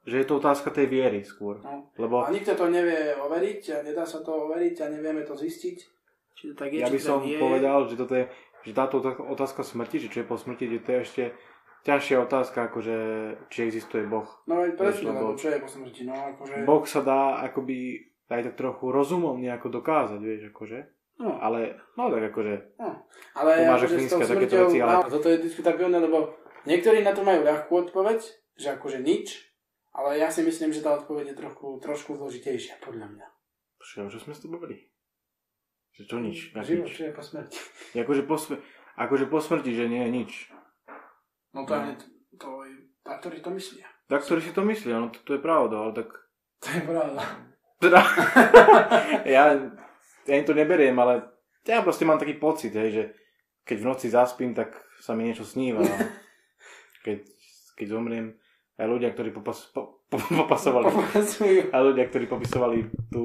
že 0.06 0.16
je 0.18 0.26
to 0.26 0.38
otázka 0.38 0.70
tej 0.70 0.88
viery 0.88 1.22
skôr. 1.22 1.62
No. 1.62 1.94
Lebo 1.96 2.22
A 2.22 2.30
nikto 2.30 2.54
to 2.54 2.66
nevie 2.68 3.14
overiť 3.16 3.62
a 3.72 3.84
nedá 3.84 4.04
sa 4.04 4.20
to 4.20 4.50
overiť 4.50 4.76
a 4.80 4.86
nevieme 4.88 5.22
to 5.22 5.34
zistiť. 5.34 5.78
Či 6.34 6.44
to 6.48 6.54
tak 6.56 6.70
je, 6.72 6.82
ja 6.82 6.88
by 6.88 6.96
to 6.96 7.06
som 7.06 7.22
je. 7.22 7.38
povedal, 7.38 7.86
že 7.86 7.94
toto 7.94 8.14
je, 8.16 8.26
že 8.62 8.72
táto 8.72 8.98
otázka- 8.98 9.26
otázka 9.28 9.62
smrti, 9.62 9.98
že 10.00 10.10
čo 10.10 10.20
je 10.20 10.28
po 10.28 10.36
smrti, 10.36 10.66
že 10.68 10.80
to 10.80 10.90
je 10.90 11.00
ešte 11.00 11.24
ťažšia 11.88 12.18
otázka, 12.24 12.68
akože 12.68 12.96
či 13.48 13.68
existuje 13.68 14.04
Boh. 14.06 14.28
No 14.48 14.64
veď 14.64 14.76
presne, 14.76 15.12
lebo- 15.16 15.36
čo 15.40 15.50
je 15.52 15.60
po 15.60 15.70
smrti, 15.70 16.02
no 16.08 16.16
akože... 16.16 16.56
Boh 16.68 16.84
sa 16.84 17.02
dá 17.04 17.40
akoby 17.46 18.04
aj 18.30 18.52
tak 18.52 18.56
trochu 18.56 18.86
rozumom 18.94 19.42
nejako 19.42 19.82
dokázať, 19.82 20.20
vieš, 20.22 20.54
akože. 20.54 20.80
No, 21.20 21.36
Ale, 21.36 21.76
no 22.00 22.08
tak 22.08 22.32
akože, 22.32 22.80
no. 22.80 23.04
Ale 23.36 23.52
Tomáš 23.68 23.92
akože 23.92 24.24
takéto 24.24 24.56
veci, 24.68 24.80
ale- 24.80 25.04
toto 25.04 25.28
je 25.28 25.44
diskutabilné, 25.44 26.00
lebo 26.00 26.32
niektorí 26.64 27.04
na 27.04 27.12
to 27.12 27.28
majú 27.28 27.44
ľahkú 27.44 27.72
odpoveď, 27.90 28.20
že 28.56 28.68
akože 28.80 29.04
nič, 29.04 29.52
ale 29.92 30.16
ja 30.16 30.32
si 30.32 30.48
myslím, 30.48 30.72
že 30.72 30.80
tá 30.80 30.96
odpoveď 30.96 31.36
je 31.36 31.36
trochu, 31.36 31.76
trošku 31.84 32.16
zložitejšia, 32.16 32.80
podľa 32.80 33.12
mňa. 33.12 33.28
čo, 33.84 34.08
čo 34.08 34.20
sme 34.20 34.32
s 34.32 34.40
tebou 34.40 34.64
boli? 34.64 34.80
Že 36.00 36.04
čo 36.08 36.18
nič? 36.24 36.38
Život, 36.56 36.88
nič? 36.88 36.96
čo 36.96 37.04
je 37.10 37.12
po 37.12 37.24
smrti. 37.24 37.58
Akože 38.00 38.24
po, 38.24 38.36
smr- 38.40 38.64
akože 38.96 39.26
po 39.28 39.40
smrti, 39.44 39.72
že 39.76 39.92
nie 39.92 40.00
je 40.08 40.12
nič. 40.24 40.32
No 41.54 41.66
to 41.66 41.74
je, 41.74 41.92
to 42.38 42.50
je, 42.66 42.74
tá, 43.02 43.18
ktorí 43.18 43.42
to 43.42 43.50
myslia. 43.54 43.88
Tak, 44.10 44.26
ktorí 44.26 44.42
si 44.42 44.54
to 44.54 44.62
myslia, 44.66 45.02
no 45.02 45.10
to, 45.14 45.22
to 45.26 45.38
je 45.38 45.42
pravda, 45.42 45.76
ale 45.86 45.92
tak... 45.94 46.10
To 46.66 46.68
je 46.70 46.82
pravda. 46.82 47.22
Teda, 47.80 48.00
ja, 49.38 49.44
ja 50.28 50.34
im 50.36 50.46
to 50.46 50.54
neberiem, 50.54 50.98
ale 51.00 51.26
ja 51.64 51.86
proste 51.86 52.04
mám 52.04 52.20
taký 52.20 52.36
pocit, 52.36 52.74
hej, 52.74 52.90
že 52.92 53.04
keď 53.64 53.78
v 53.80 53.88
noci 53.88 54.08
zaspím, 54.10 54.58
tak 54.58 54.74
sa 55.00 55.14
mi 55.14 55.30
niečo 55.30 55.46
sníva. 55.46 55.86
No. 55.86 55.96
Keď, 57.00 57.24
keď 57.80 57.88
zomriem, 57.96 58.36
aj 58.76 58.84
ľudia, 58.84 59.16
ktorí 59.16 59.32
popas, 59.32 59.72
po, 59.72 60.04
po, 60.12 60.20
popasovali, 60.20 60.92
aj 61.72 61.80
ľudia, 61.80 62.12
ktorí 62.12 62.28
popisovali 62.28 62.92
tú 63.08 63.24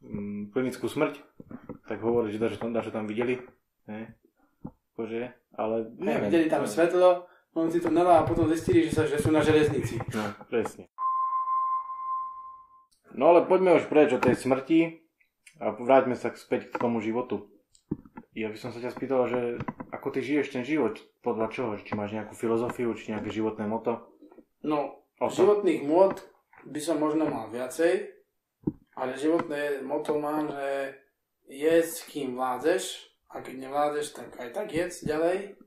mm, 0.00 0.48
klinickú 0.48 0.88
smrť, 0.88 1.20
tak 1.84 2.00
hovorili, 2.00 2.32
že 2.32 2.40
daže 2.40 2.56
tam, 2.56 2.72
daže 2.72 2.88
tam 2.96 3.04
videli. 3.04 3.44
Ne? 3.92 4.16
Akože, 4.94 5.22
ale 5.52 5.90
Ne, 5.98 6.14
neviem. 6.14 6.30
videli 6.30 6.46
tam 6.46 6.62
svetlo, 6.64 7.26
on 7.52 7.66
si 7.66 7.78
to 7.78 7.90
nalá 7.90 8.22
a 8.22 8.26
potom 8.26 8.46
zistili, 8.46 8.86
že, 8.86 8.94
sa, 8.94 9.02
že 9.04 9.18
sú 9.18 9.28
na 9.28 9.42
železnici. 9.42 9.98
No, 10.10 10.22
presne. 10.46 10.86
No 13.10 13.30
ale 13.30 13.42
poďme 13.42 13.74
už 13.74 13.86
preč 13.86 14.10
od 14.10 14.22
tej 14.22 14.34
smrti 14.34 15.02
a 15.58 15.70
vráťme 15.70 16.14
sa 16.14 16.30
späť 16.30 16.70
k 16.70 16.76
tomu 16.76 16.98
životu. 16.98 17.46
Ja 18.34 18.50
by 18.50 18.56
som 18.56 18.70
sa 18.70 18.78
ťa 18.78 18.90
spýtal, 18.90 19.26
že 19.26 19.40
ako 19.90 20.10
ty 20.10 20.20
žiješ 20.20 20.50
ten 20.50 20.62
život, 20.62 20.98
podľa 21.22 21.46
čoho? 21.48 21.70
Či 21.76 21.94
máš 21.94 22.10
nejakú 22.10 22.34
filozofiu, 22.34 22.90
či 22.92 23.10
nejaké 23.10 23.30
životné 23.30 23.62
moto? 23.64 24.02
No, 24.62 24.98
O 25.16 25.30
to. 25.30 25.34
životných 25.36 25.82
môd 25.82 26.18
by 26.64 26.80
som 26.80 26.98
možno 26.98 27.26
mal 27.26 27.46
viacej, 27.46 28.10
ale 28.94 29.14
životné 29.14 29.78
moto 29.80 30.18
mám, 30.18 30.50
že 30.50 30.98
jedz, 31.46 32.02
kým 32.04 32.34
vládzeš, 32.34 33.13
a 33.34 33.42
keď 33.42 33.66
nevládzeš, 33.66 34.06
tak 34.14 34.28
aj 34.38 34.48
tak 34.54 34.70
jedz 34.70 35.02
ďalej. 35.02 35.58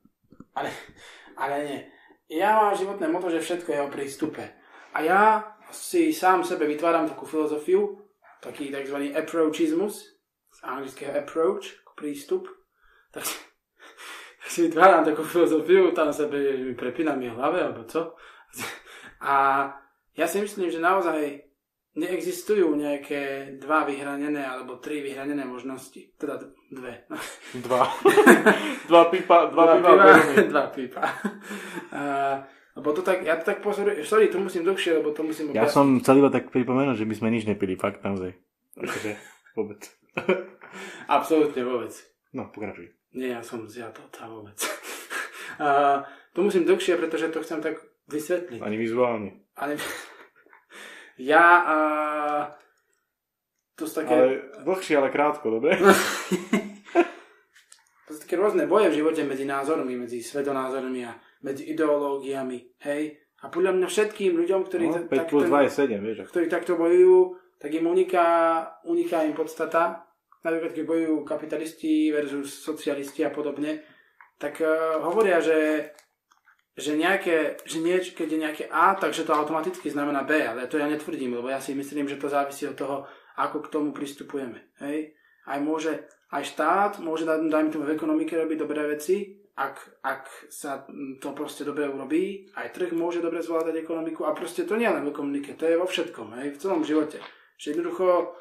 Ale, 0.55 0.71
ale 1.35 1.55
nie. 1.67 1.79
Ja 2.31 2.55
mám 2.59 2.79
životné 2.79 3.11
moto, 3.11 3.27
že 3.27 3.43
všetko 3.43 3.69
je 3.71 3.83
o 3.83 3.93
prístupe. 3.93 4.55
A 4.95 5.03
ja 5.03 5.21
si 5.69 6.15
sám 6.15 6.47
sebe 6.47 6.63
vytváram 6.63 7.07
takú 7.07 7.27
filozofiu, 7.27 8.07
taký 8.39 8.71
tzv. 8.71 9.11
approachizmus, 9.15 10.17
z 10.51 10.59
anglického 10.63 11.11
approach, 11.13 11.83
prístup. 11.97 12.47
Tak, 13.11 13.23
si 14.47 14.59
vytváram 14.67 15.03
takú 15.03 15.23
filozofiu, 15.23 15.91
tam 15.91 16.11
sebe 16.11 16.39
mi 16.61 16.73
prepínam 16.73 17.19
v 17.19 17.35
hlave, 17.35 17.59
alebo 17.63 17.83
čo. 17.83 18.15
A 19.21 19.67
ja 20.13 20.25
si 20.25 20.41
myslím, 20.41 20.69
že 20.69 20.81
naozaj 20.81 21.46
neexistujú 21.97 22.77
nejaké 22.77 23.53
dva 23.57 23.81
vyhranené 23.83 24.45
alebo 24.45 24.77
tri 24.77 25.01
vyhranené 25.01 25.43
možnosti. 25.43 26.13
Teda 26.15 26.37
dve. 26.69 27.09
Dva. 27.57 27.89
dva 28.89 29.03
pipa, 29.09 29.49
dva, 29.49 29.63
pipa. 29.75 29.89
piva, 29.89 30.05
vedomí. 30.05 30.35
dva 30.53 30.65
pipa. 30.69 31.03
A, 31.91 32.01
lebo 32.77 32.93
to 32.93 33.01
tak, 33.01 33.25
ja 33.25 33.33
to 33.41 33.49
tak 33.49 33.65
pozorujem, 33.65 34.05
sorry, 34.05 34.29
to 34.29 34.37
musím 34.37 34.61
dlhšie, 34.61 35.01
lebo 35.01 35.09
to 35.09 35.25
musím 35.25 35.49
Ja 35.57 35.65
som 35.65 35.97
chcel 35.97 36.21
iba 36.21 36.29
tak 36.29 36.53
pripomenúť, 36.53 37.01
že 37.01 37.09
my 37.09 37.15
sme 37.17 37.33
nič 37.33 37.49
nepili, 37.49 37.73
fakt 37.73 38.05
naozaj. 38.05 38.37
Takže 38.77 39.17
vôbec. 39.57 39.81
Absolútne 41.09 41.65
vôbec. 41.65 41.93
No, 42.37 42.53
pokračuj. 42.53 42.93
Nie, 43.17 43.33
ja 43.33 43.41
som 43.41 43.65
zjatota 43.65 44.29
vôbec. 44.29 44.61
A, 45.57 46.05
to 46.37 46.45
musím 46.45 46.69
dlhšie, 46.69 46.93
pretože 47.01 47.33
to 47.33 47.41
chcem 47.41 47.65
tak 47.65 47.81
vysvetliť. 48.13 48.61
Ani 48.61 48.77
vizuálne. 48.77 49.41
Ale 49.57 49.81
ja 51.17 51.45
a 51.63 51.77
to 53.73 53.85
sú 53.85 54.01
také, 54.01 54.13
Ale 54.13 54.25
dlhšie, 54.61 54.93
ale 54.95 55.09
krátko, 55.09 55.53
dobre? 55.53 55.77
to 58.05 58.09
sú 58.09 58.19
také 58.23 58.35
rôzne 58.35 58.65
boje 58.65 58.89
v 58.89 58.97
živote 58.97 59.21
medzi 59.21 59.43
názormi, 59.43 59.93
medzi 59.93 60.19
svetonázormi 60.19 61.05
a 61.05 61.13
medzi 61.43 61.69
ideológiami, 61.69 62.57
hej. 62.81 63.13
A 63.37 63.53
podľa 63.53 63.77
mňa 63.77 63.85
všetkým 63.85 64.33
ľuďom, 64.33 64.65
ktorí, 64.65 64.83
No, 64.89 64.93
ta- 64.97 65.05
5 65.05 65.29
plus 65.29 65.45
takto- 65.45 65.53
2 65.53 65.61
je 65.61 65.69
7, 65.69 66.01
vieš. 66.01 66.17
ktorí 66.33 66.45
takto 66.49 66.73
bojujú, 66.73 67.37
tak 67.61 67.69
im 67.69 67.85
uniká, 67.85 68.25
uniká 68.83 69.21
im 69.21 69.33
podstata. 69.33 70.01
Napríklad, 70.41 70.73
keď 70.73 70.83
bojujú 70.85 71.15
kapitalisti 71.21 72.09
versus 72.09 72.49
socialisti 72.49 73.21
a 73.21 73.29
podobne, 73.29 73.77
tak 74.37 74.57
uh, 74.57 74.97
hovoria, 75.01 75.37
že 75.37 75.85
že 76.77 76.93
nejaké, 76.93 77.57
že 77.65 77.81
nieč, 77.81 78.13
keď 78.13 78.27
je 78.29 78.43
nejaké 78.45 78.63
A, 78.69 78.93
takže 78.93 79.25
to 79.25 79.33
automaticky 79.33 79.89
znamená 79.89 80.21
B, 80.21 80.37
ale 80.45 80.69
to 80.69 80.77
ja 80.77 80.85
netvrdím, 80.85 81.33
lebo 81.33 81.49
ja 81.49 81.57
si 81.57 81.73
myslím, 81.73 82.05
že 82.05 82.21
to 82.21 82.29
závisí 82.29 82.69
od 82.69 82.77
toho, 82.77 82.97
ako 83.41 83.65
k 83.65 83.71
tomu 83.73 83.89
pristupujeme. 83.89 84.77
Hej? 84.85 85.17
Aj 85.49 85.57
môže, 85.57 86.05
aj 86.29 86.53
štát 86.53 86.91
môže, 87.01 87.25
dajme 87.25 87.73
tomu 87.73 87.89
v 87.89 87.97
ekonomike 87.97 88.37
robiť 88.37 88.57
dobré 88.61 88.85
veci, 88.85 89.41
ak, 89.57 90.05
ak 90.05 90.53
sa 90.53 90.85
to 91.17 91.33
proste 91.33 91.65
dobre 91.65 91.89
urobí, 91.89 92.45
aj 92.53 92.77
trh 92.77 92.93
môže 92.93 93.25
dobre 93.25 93.41
zvládať 93.41 93.81
ekonomiku 93.81 94.29
a 94.29 94.37
proste 94.37 94.61
to 94.61 94.77
nie 94.77 94.85
len 94.85 95.01
v 95.01 95.09
ekonomike, 95.09 95.57
to 95.57 95.65
je 95.65 95.81
vo 95.81 95.89
všetkom, 95.89 96.37
hej? 96.37 96.53
v 96.53 96.61
celom 96.61 96.85
živote. 96.85 97.17
Že 97.57 97.73
jednoducho 97.73 98.37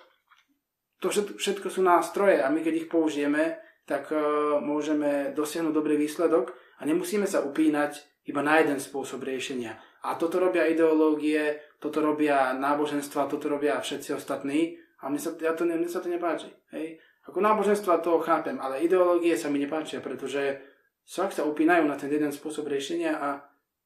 to 1.01 1.09
všetko 1.41 1.73
sú 1.73 1.81
nástroje 1.81 2.45
a 2.45 2.53
my 2.53 2.61
keď 2.61 2.85
ich 2.85 2.89
použijeme, 2.93 3.57
tak 3.89 4.13
uh, 4.13 4.61
môžeme 4.61 5.33
dosiahnuť 5.33 5.73
dobrý 5.73 5.97
výsledok 5.97 6.53
a 6.81 6.85
nemusíme 6.85 7.25
sa 7.25 7.41
upínať 7.41 8.16
iba 8.27 8.43
na 8.43 8.59
jeden 8.59 8.83
spôsob 8.83 9.23
riešenia. 9.23 9.79
A 10.03 10.19
toto 10.19 10.43
robia 10.43 10.67
ideológie, 10.67 11.63
toto 11.79 12.03
robia 12.03 12.55
náboženstva, 12.55 13.31
toto 13.31 13.47
robia 13.47 13.79
všetci 13.79 14.15
ostatní 14.15 14.79
a 15.03 15.11
mne 15.11 15.21
sa, 15.23 15.31
ja 15.39 15.55
to, 15.55 15.63
ne- 15.63 15.79
mne 15.79 15.91
sa 15.91 16.03
to 16.03 16.11
nepáči. 16.11 16.51
Hej? 16.75 16.99
Ako 17.27 17.43
náboženstva 17.43 18.03
to 18.03 18.19
chápem, 18.23 18.59
ale 18.63 18.83
ideológie 18.83 19.35
sa 19.35 19.51
mi 19.51 19.59
nepáčia, 19.59 20.03
pretože 20.03 20.63
sa 21.07 21.31
sa 21.31 21.47
upínajú 21.47 21.87
na 21.87 21.95
ten 21.95 22.11
jeden 22.11 22.35
spôsob 22.35 22.67
riešenia 22.67 23.19
a 23.19 23.29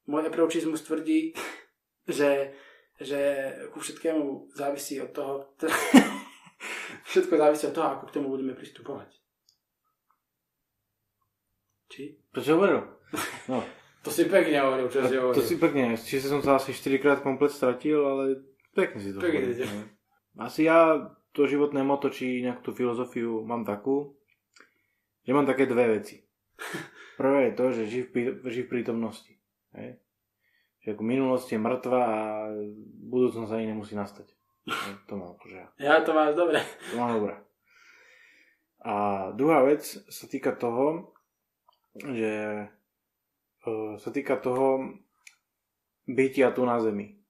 môj 0.08 0.28
approachizmus 0.28 0.84
tvrdí, 0.84 1.36
že, 2.08 2.56
že 2.96 3.20
ku 3.72 3.80
všetkému 3.80 4.56
závisí 4.56 5.00
od 5.00 5.12
toho, 5.12 5.32
všetko 7.12 7.32
závisí 7.36 7.64
od 7.68 7.76
toho, 7.76 7.88
ako 7.96 8.04
k 8.08 8.14
tomu 8.16 8.28
budeme 8.32 8.56
pristupovať. 8.56 9.12
Či? 11.90 12.16
Čo 12.32 12.40
si 12.40 12.50
hovoril? 12.56 12.80
No, 13.50 13.58
To 14.00 14.08
si 14.08 14.24
pekne 14.24 14.56
hovoril, 14.64 14.88
čo 14.88 15.04
si 15.04 15.16
hovoril. 15.20 15.36
to 15.36 15.44
si 15.44 15.56
pekne, 15.60 15.92
čiže 15.92 16.32
som 16.32 16.40
sa 16.40 16.56
asi 16.56 16.72
4 16.72 16.96
krát 17.02 17.18
komplet 17.20 17.52
stratil, 17.52 18.00
ale 18.00 18.24
pekne 18.72 18.96
si 18.96 19.12
to 19.12 19.20
Pekne 19.20 19.52
hovoril, 19.52 19.68
no. 19.68 19.82
Asi 20.40 20.64
ja 20.64 20.96
to 21.36 21.44
životné 21.44 21.84
moto, 21.84 22.08
či 22.08 22.40
nejakú 22.40 22.64
tú 22.64 22.72
filozofiu 22.72 23.44
mám 23.44 23.68
takú, 23.68 24.16
že 25.28 25.36
mám 25.36 25.44
také 25.44 25.68
dve 25.68 26.00
veci. 26.00 26.24
Prvé 27.20 27.52
je 27.52 27.52
to, 27.52 27.64
že 27.76 27.82
živ, 27.92 28.04
živ 28.48 28.64
prítomnosti. 28.72 29.36
Hej? 29.76 30.00
Že 30.80 30.96
ako 30.96 31.02
minulosť 31.04 31.48
je 31.52 31.60
mŕtva 31.60 32.00
a 32.00 32.18
budúcnosť 33.12 33.52
ani 33.52 33.76
nemusí 33.76 33.92
nastať. 33.92 34.32
Hej, 34.64 34.94
To 35.12 35.20
mám 35.20 35.36
akože 35.36 35.56
ja. 35.60 35.68
Ja 35.76 35.94
to 36.00 36.16
máš 36.16 36.32
dobre. 36.32 36.64
To 36.64 36.94
mám 36.96 37.12
dobré. 37.20 37.36
A 38.80 39.28
druhá 39.36 39.60
vec 39.68 39.84
sa 39.84 40.24
týka 40.24 40.56
toho, 40.56 41.12
že 42.00 42.64
sa 44.00 44.10
týka 44.12 44.40
toho 44.40 44.96
bytia 46.08 46.50
tu 46.56 46.64
na 46.64 46.80
Zemi. 46.80 47.20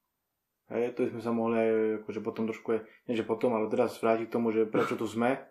Hej, 0.70 0.94
to 0.94 1.10
sme 1.10 1.18
sa 1.18 1.34
mohli 1.34 1.58
aj 1.58 1.70
akože 2.06 2.20
potom 2.22 2.46
trošku, 2.46 2.86
nie 3.10 3.18
že 3.18 3.26
potom, 3.26 3.58
ale 3.58 3.66
teraz 3.66 3.98
vrátiť 3.98 4.30
k 4.30 4.34
tomu, 4.38 4.54
že 4.54 4.70
prečo 4.70 4.94
tu 4.94 5.02
sme. 5.10 5.42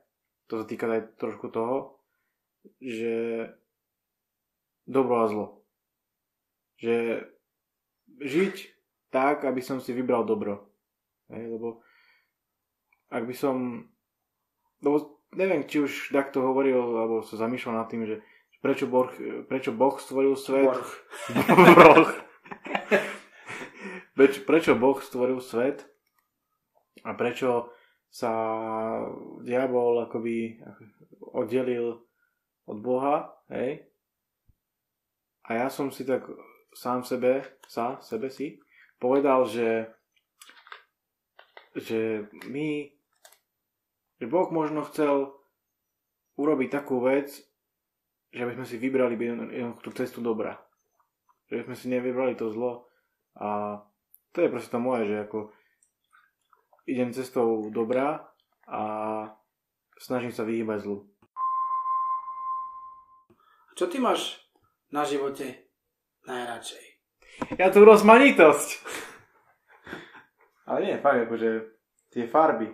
To 0.47 0.63
sa 0.63 0.65
týka 0.65 0.87
aj 0.87 1.19
trošku 1.19 1.51
toho, 1.51 1.99
že 2.79 3.43
dobro 4.87 5.19
a 5.19 5.27
zlo. 5.27 5.45
Že 6.79 7.27
žiť 8.23 8.55
tak, 9.11 9.43
aby 9.43 9.59
som 9.59 9.83
si 9.83 9.91
vybral 9.91 10.23
dobro. 10.23 10.71
Hej, 11.27 11.51
lebo 11.51 11.83
ak 13.11 13.27
by 13.27 13.35
som... 13.35 13.85
Lebo 14.79 15.19
neviem, 15.35 15.67
či 15.67 15.83
už 15.83 16.15
takto 16.15 16.39
hovoril, 16.39 16.79
alebo 16.95 17.21
sa 17.21 17.35
zamýšľal 17.35 17.75
nad 17.75 17.91
tým, 17.91 18.07
že 18.07 18.23
prečo 18.59 18.87
Boh, 18.87 19.09
prečo 19.47 19.71
boh 19.71 19.95
stvoril 19.99 20.35
svet. 20.35 20.67
Borch. 20.67 20.91
Preč, 24.19 24.43
prečo 24.43 24.75
Boh 24.75 24.99
stvoril 24.99 25.39
svet 25.39 25.87
a 27.07 27.15
prečo 27.15 27.71
sa 28.11 28.35
diabol 29.47 30.03
akoby 30.03 30.59
oddelil 31.23 32.03
od 32.67 32.77
Boha, 32.83 33.31
hej? 33.47 33.87
A 35.47 35.63
ja 35.63 35.67
som 35.71 35.87
si 35.87 36.03
tak 36.03 36.27
sám 36.75 37.07
sebe, 37.07 37.47
sa, 37.63 37.95
sebe 38.03 38.27
si, 38.27 38.59
povedal, 38.99 39.47
že 39.47 39.87
že 41.79 42.27
my 42.51 42.91
že 44.19 44.27
Boh 44.27 44.51
možno 44.51 44.83
chcel 44.83 45.31
urobiť 46.35 46.75
takú 46.75 46.99
vec, 46.99 47.39
že 48.29 48.43
by 48.45 48.51
sme 48.57 48.65
si 48.65 48.75
vybrali 48.77 49.15
tú 49.81 49.89
cestu 49.93 50.21
dobra. 50.21 50.57
Že 51.49 51.53
by 51.55 51.63
sme 51.69 51.75
si 51.75 51.85
nevybrali 51.89 52.37
to 52.37 52.53
zlo. 52.53 52.85
A 53.39 53.81
to 54.33 54.45
je 54.45 54.53
proste 54.53 54.69
to 54.69 54.77
moje, 54.77 55.09
že 55.09 55.25
ako 55.25 55.49
idem 56.85 57.13
cestou 57.13 57.69
dobra 57.73 58.29
a 58.69 58.81
snažím 59.97 60.33
sa 60.33 60.45
vyhýbať 60.45 60.85
zlu. 60.85 61.09
Čo 63.73 63.87
ty 63.89 63.97
máš 63.97 64.37
na 64.93 65.05
živote 65.05 65.69
najradšej? 66.27 66.85
Ja 67.55 67.71
tu 67.71 67.81
rozmanitosť. 67.87 68.69
Ale 70.69 70.77
nie, 70.85 70.95
fakt, 71.01 71.25
akože 71.25 71.49
tie 72.13 72.29
farby. 72.29 72.69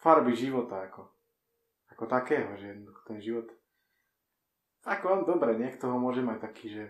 Farby 0.00 0.32
života, 0.32 0.88
ako. 0.88 1.10
Ako 1.92 2.04
takého, 2.08 2.56
že 2.56 2.80
ten 3.04 3.20
život... 3.20 3.50
Ako, 4.82 5.22
dobre, 5.22 5.54
niekto 5.54 5.86
ho 5.86 5.98
môže 5.98 6.26
mať 6.26 6.38
taký, 6.42 6.66
že 6.74 6.84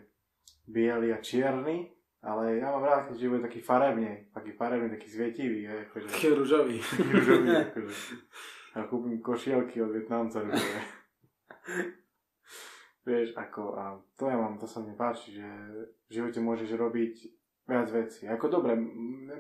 biely 0.65 1.13
a 1.13 1.21
čierny, 1.21 1.93
ale 2.23 2.63
ja 2.63 2.71
mám 2.73 2.87
rád, 2.87 3.13
život 3.19 3.43
je 3.43 3.47
taký 3.51 3.61
farebný, 3.61 4.31
taký 4.31 4.55
farebný, 4.55 4.89
taký 4.95 5.09
svietivý. 5.11 5.67
Akože, 5.91 6.07
taký 6.09 6.33
rúžový. 6.33 6.79
rúžový, 7.13 7.49
akože. 7.69 7.95
A 8.73 8.89
kúpim 8.89 9.21
košielky 9.21 9.83
od 9.85 9.93
Vietnamca 9.93 10.41
rúžové. 10.41 10.81
Vieš, 13.03 13.35
ako, 13.35 13.75
a 13.75 13.99
to 14.15 14.31
ja 14.31 14.39
mám, 14.39 14.55
to 14.57 14.71
sa 14.71 14.79
mne 14.79 14.95
páči, 14.95 15.35
že 15.35 15.47
v 16.07 16.11
živote 16.15 16.39
môžeš 16.39 16.71
robiť 16.79 17.15
viac 17.67 17.91
vecí. 17.91 18.31
Ako 18.31 18.47
dobre, 18.47 18.79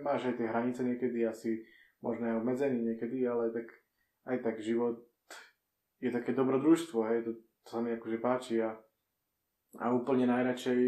máš 0.03 0.35
aj 0.35 0.43
tie 0.43 0.51
hranice 0.51 0.83
niekedy, 0.83 1.23
asi 1.23 1.63
možno 2.03 2.27
aj 2.27 2.39
obmedzený 2.43 2.83
niekedy, 2.83 3.23
ale 3.23 3.55
tak 3.55 3.71
aj 4.27 4.37
tak 4.43 4.59
život 4.59 4.99
je 6.03 6.11
také 6.11 6.35
dobrodružstvo, 6.35 6.99
hej, 7.07 7.19
to, 7.23 7.33
to 7.65 7.69
sa 7.71 7.79
mi 7.81 7.95
akože 7.95 8.19
páči 8.19 8.63
a, 8.63 8.75
a 9.79 9.87
úplne 9.95 10.27
najradšej 10.27 10.83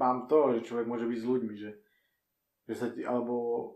mám 0.00 0.28
to, 0.28 0.56
že 0.56 0.66
človek 0.72 0.86
môže 0.88 1.04
byť 1.04 1.18
s 1.20 1.28
ľuďmi, 1.28 1.54
že, 1.56 1.70
že 2.68 2.74
sa 2.74 2.86
ti, 2.88 3.04
alebo 3.04 3.34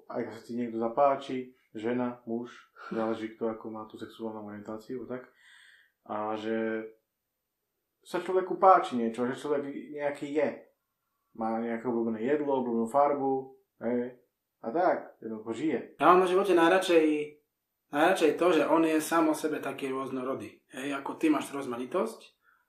aj 0.08 0.32
sa 0.32 0.40
ti 0.40 0.56
niekto 0.56 0.80
zapáči, 0.80 1.52
žena, 1.76 2.22
muž, 2.24 2.52
záleží 2.96 3.36
kto 3.36 3.52
ako 3.52 3.64
má 3.68 3.84
tú 3.84 4.00
sexuálnu 4.00 4.48
orientáciu, 4.48 5.04
tak, 5.04 5.28
a 6.08 6.36
že 6.36 6.84
sa 8.04 8.20
človeku 8.20 8.60
páči 8.60 9.00
niečo, 9.00 9.24
že 9.24 9.40
človek 9.40 9.64
nejaký 9.96 10.28
je. 10.36 10.48
Má 11.40 11.56
nejaké 11.58 11.88
obľúbené 11.88 12.20
jedlo, 12.20 12.60
obľúbenú 12.60 12.86
farbu, 12.86 13.32
hej, 13.80 14.12
a 14.64 14.68
tak, 14.70 15.16
jednoducho 15.20 15.52
žije. 15.52 15.80
Ja 16.00 16.12
mám 16.12 16.24
na 16.24 16.28
živote 16.28 16.52
najradšej, 16.56 17.04
najradšej 17.94 18.34
to, 18.34 18.46
že 18.50 18.62
on 18.66 18.82
je 18.82 18.98
sám 18.98 19.30
o 19.30 19.34
sebe 19.38 19.62
taký 19.62 19.94
rôznorodý. 19.94 20.58
Hej, 20.74 20.98
ako 20.98 21.14
ty 21.14 21.30
máš 21.30 21.54
rozmanitosť, 21.54 22.20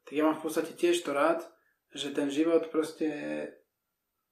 tak 0.05 0.13
ja 0.13 0.23
mám 0.23 0.37
v 0.37 0.45
podstate 0.45 0.77
tiež 0.77 1.01
to 1.01 1.17
rád, 1.17 1.41
že 1.89 2.13
ten 2.13 2.29
život 2.29 2.69
proste, 2.69 3.09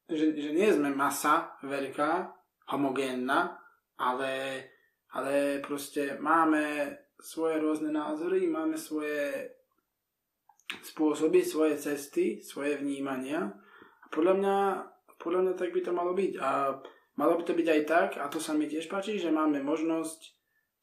že, 0.06 0.38
že 0.38 0.54
nie 0.54 0.70
sme 0.70 0.94
masa 0.94 1.58
veľká, 1.66 2.30
homogénna, 2.70 3.58
ale, 3.98 4.66
ale 5.12 5.60
proste 5.66 6.16
máme 6.22 6.96
svoje 7.20 7.60
rôzne 7.60 7.90
názory, 7.90 8.46
máme 8.48 8.78
svoje 8.78 9.50
spôsoby, 10.84 11.44
svoje 11.44 11.80
cesty, 11.80 12.40
svoje 12.44 12.78
vnímania. 12.80 13.52
A 14.04 14.06
podľa 14.12 14.34
mňa, 14.40 14.58
podľa 15.20 15.40
mňa 15.42 15.54
tak 15.58 15.70
by 15.72 15.82
to 15.84 15.92
malo 15.92 16.12
byť. 16.14 16.34
A 16.40 16.50
malo 17.20 17.34
by 17.40 17.44
to 17.46 17.54
byť 17.54 17.68
aj 17.68 17.82
tak, 17.86 18.10
a 18.20 18.26
to 18.28 18.40
sa 18.42 18.54
mi 18.58 18.66
tiež 18.66 18.90
páči, 18.90 19.20
že 19.20 19.32
máme 19.32 19.62
možnosť 19.62 20.20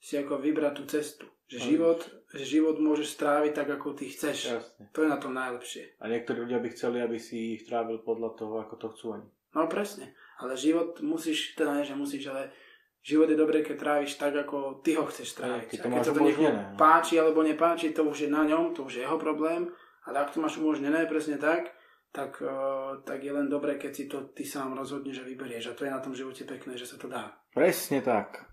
si 0.00 0.16
ako 0.16 0.40
vybrať 0.40 0.72
tú 0.74 0.84
cestu. 0.88 1.26
Že 1.50 1.58
život, 1.66 2.00
že 2.30 2.44
život 2.46 2.78
môžeš 2.78 3.18
stráviť 3.18 3.52
tak, 3.52 3.68
ako 3.74 3.98
ty 3.98 4.06
chceš. 4.06 4.54
Jasne. 4.54 4.84
To 4.94 5.02
je 5.02 5.08
na 5.10 5.18
tom 5.18 5.34
najlepšie. 5.34 5.98
A 5.98 6.06
niektorí 6.06 6.46
ľudia 6.46 6.62
by 6.62 6.68
chceli, 6.70 7.02
aby 7.02 7.18
si 7.18 7.58
ich 7.58 7.66
trávil 7.66 8.00
podľa 8.06 8.38
toho, 8.38 8.62
ako 8.62 8.74
to 8.78 8.86
chcú 8.94 9.04
oni. 9.18 9.28
No 9.50 9.66
presne. 9.66 10.14
Ale 10.38 10.54
život 10.54 11.02
musíš, 11.02 11.58
teda 11.58 11.74
nie, 11.74 11.84
že 11.84 11.98
musíš, 11.98 12.30
ale 12.30 12.54
život 13.02 13.26
je 13.26 13.34
dobré, 13.34 13.66
keď 13.66 13.76
tráviš 13.82 14.14
tak, 14.14 14.38
ako 14.38 14.78
ty 14.86 14.94
ho 14.94 15.02
chceš 15.10 15.42
tráviť. 15.42 15.74
Keď 15.74 15.78
to 15.82 15.86
a 15.86 15.90
keď 15.90 16.02
sa 16.06 16.14
to 16.14 16.22
niekomu 16.22 16.50
no. 16.54 16.78
páči 16.78 17.14
alebo 17.18 17.42
nepáči, 17.42 17.90
to 17.90 18.06
už 18.06 18.24
je 18.24 18.30
na 18.30 18.46
ňom, 18.46 18.70
to 18.70 18.86
už 18.86 19.02
je 19.02 19.02
jeho 19.02 19.18
problém. 19.18 19.66
Ale 20.06 20.22
ak 20.22 20.30
to 20.30 20.38
máš 20.38 20.56
umožnené 20.62 21.10
presne 21.10 21.34
tak, 21.34 21.74
tak, 22.14 22.38
uh, 22.42 23.02
tak 23.02 23.26
je 23.26 23.32
len 23.34 23.50
dobré, 23.50 23.74
keď 23.74 23.92
si 23.94 24.04
to 24.06 24.30
ty 24.30 24.46
sám 24.46 24.78
rozhodneš 24.78 25.22
a 25.22 25.28
vyberieš. 25.28 25.74
A 25.74 25.76
to 25.76 25.82
je 25.82 25.94
na 25.94 25.98
tom 25.98 26.14
živote 26.14 26.46
pekné, 26.46 26.78
že 26.78 26.86
sa 26.86 26.94
to 26.94 27.10
dá. 27.10 27.34
Presne 27.50 28.02
tak. 28.02 28.49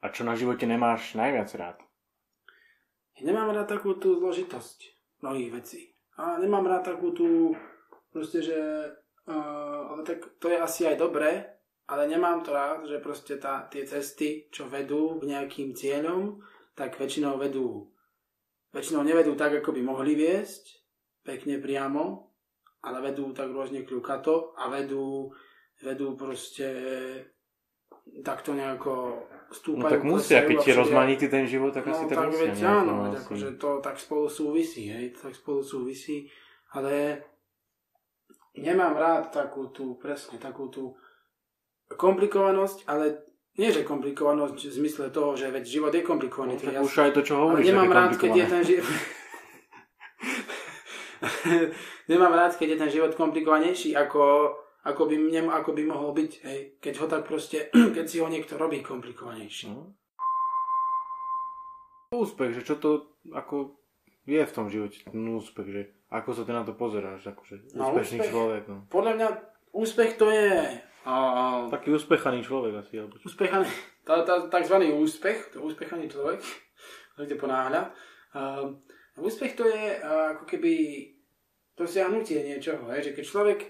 A 0.00 0.08
čo 0.08 0.24
na 0.24 0.36
živote 0.36 0.64
nemáš 0.64 1.12
najviac 1.12 1.50
rád? 1.56 1.78
Nemám 3.20 3.52
rád 3.52 3.68
takú 3.68 4.00
tú 4.00 4.16
zložitosť 4.16 4.78
mnohých 5.20 5.50
vecí. 5.52 5.92
A 6.16 6.40
nemám 6.40 6.64
rád 6.64 6.88
takú 6.88 7.12
tú, 7.12 7.52
proste, 8.08 8.40
že 8.40 8.56
uh, 9.28 9.80
ale 9.92 10.00
tak 10.08 10.40
to 10.40 10.48
je 10.48 10.56
asi 10.56 10.88
aj 10.88 10.96
dobré, 10.96 11.60
ale 11.84 12.08
nemám 12.08 12.40
to 12.40 12.56
rád, 12.56 12.88
že 12.88 13.04
proste 13.04 13.36
tá, 13.36 13.68
tie 13.68 13.84
cesty, 13.84 14.48
čo 14.48 14.72
vedú 14.72 15.20
k 15.20 15.28
nejakým 15.36 15.76
cieľom, 15.76 16.40
tak 16.72 16.96
väčšinou 16.96 17.36
vedú 17.36 17.92
väčšinou 18.70 19.02
nevedú 19.02 19.34
tak, 19.34 19.60
ako 19.60 19.74
by 19.74 19.82
mohli 19.82 20.14
viesť, 20.14 20.78
pekne 21.26 21.58
priamo, 21.58 22.30
ale 22.86 23.02
vedú 23.02 23.34
tak 23.34 23.50
rôzne 23.50 23.84
kľukato 23.84 24.56
a 24.56 24.70
vedú, 24.70 25.34
vedú 25.82 26.14
proste 26.16 26.68
takto 28.22 28.56
nejako 28.56 29.26
stúpajú. 29.50 29.82
No 29.82 29.90
tak 29.90 30.02
musia, 30.06 30.46
keď 30.46 30.58
je 30.62 30.74
rozmanitý 30.78 31.26
ten 31.26 31.44
život, 31.44 31.74
tak 31.74 31.86
no, 31.86 31.92
asi 31.92 32.06
tak, 32.06 32.16
tak 32.16 32.26
musia. 32.30 32.54
Veď, 32.54 32.62
áno, 32.62 33.10
veď 33.10 33.14
akože 33.18 33.48
to 33.58 33.68
tak 33.82 33.98
spolu 33.98 34.30
súvisí, 34.30 34.86
hej, 34.86 35.10
tak 35.18 35.34
spolu 35.34 35.66
súvisí, 35.66 36.30
ale 36.70 37.26
nemám 38.54 38.94
rád 38.94 39.34
takú 39.34 39.74
tú, 39.74 39.98
presne, 39.98 40.38
takú 40.38 40.70
tú 40.70 40.94
komplikovanosť, 41.90 42.86
ale 42.86 43.26
nie 43.58 43.74
že 43.74 43.82
komplikovanosť 43.82 44.70
v 44.70 44.76
zmysle 44.78 45.10
toho, 45.10 45.34
že 45.34 45.50
veď 45.50 45.66
život 45.66 45.90
je 45.90 46.06
komplikovaný. 46.06 46.54
No, 46.54 46.62
tak 46.62 46.74
ja, 46.78 46.80
už 46.86 46.94
aj 47.02 47.12
to, 47.18 47.22
čo 47.26 47.34
hovoríš, 47.42 47.74
nemám 47.74 47.90
rád, 47.90 48.14
keď 48.14 48.30
je 48.30 48.46
ten 48.46 48.62
život... 48.62 48.86
nemám 52.12 52.32
rád, 52.32 52.54
keď 52.54 52.68
je 52.70 52.78
ten 52.78 52.90
život 52.90 53.12
komplikovanejší, 53.18 53.98
ako, 53.98 54.54
ako, 54.84 55.02
by, 55.06 55.16
nem, 55.16 55.46
ako 55.48 55.70
by 55.76 55.82
mohol 55.84 56.10
byť. 56.16 56.32
Hej. 56.46 56.60
Keď 56.80 56.94
ho 57.04 57.06
tak 57.06 57.22
proste, 57.28 57.68
keď 57.96 58.04
si 58.06 58.16
ho 58.20 58.28
niekto 58.28 58.56
robí 58.56 58.80
komplikovanejší. 58.80 59.72
No. 59.72 59.96
Úspech, 62.10 62.58
že 62.58 62.62
čo 62.66 62.74
to 62.80 63.20
ako 63.30 63.78
je 64.26 64.42
v 64.42 64.54
tom 64.54 64.66
živote 64.66 64.98
ten 65.06 65.22
úspech, 65.30 65.68
že 65.70 65.82
ako 66.10 66.30
sa 66.34 66.42
ty 66.42 66.50
na 66.50 66.66
to 66.66 66.74
pozeráš, 66.74 67.22
akože 67.22 67.70
no, 67.78 67.94
úspešný 67.94 68.18
úspech, 68.18 68.30
človek. 68.34 68.62
No. 68.66 68.76
Podľa 68.90 69.12
mňa 69.14 69.28
úspech 69.70 70.18
to 70.18 70.26
je 70.26 70.50
a, 71.00 71.14
Taký 71.72 71.96
úspechaný 71.96 72.44
človek 72.44 72.84
asi. 72.84 73.00
Alebo 73.00 73.16
čo? 73.16 73.32
Úspechaný, 73.32 73.64
tá, 74.04 74.20
tá, 74.20 74.52
takzvaný 74.52 74.92
úspech, 74.92 75.56
to 75.56 75.64
úspechaný 75.64 76.12
človek, 76.12 76.44
kde 77.16 77.36
ponáhľa. 77.40 77.94
Uh, 78.36 78.76
úspech 79.16 79.56
to 79.56 79.64
je 79.64 79.96
uh, 79.96 80.36
ako 80.36 80.44
keby 80.44 80.72
dosiahnutie 81.74 82.44
niečoho, 82.44 82.92
hej, 82.92 83.10
že 83.10 83.12
keď 83.16 83.24
človek 83.24 83.60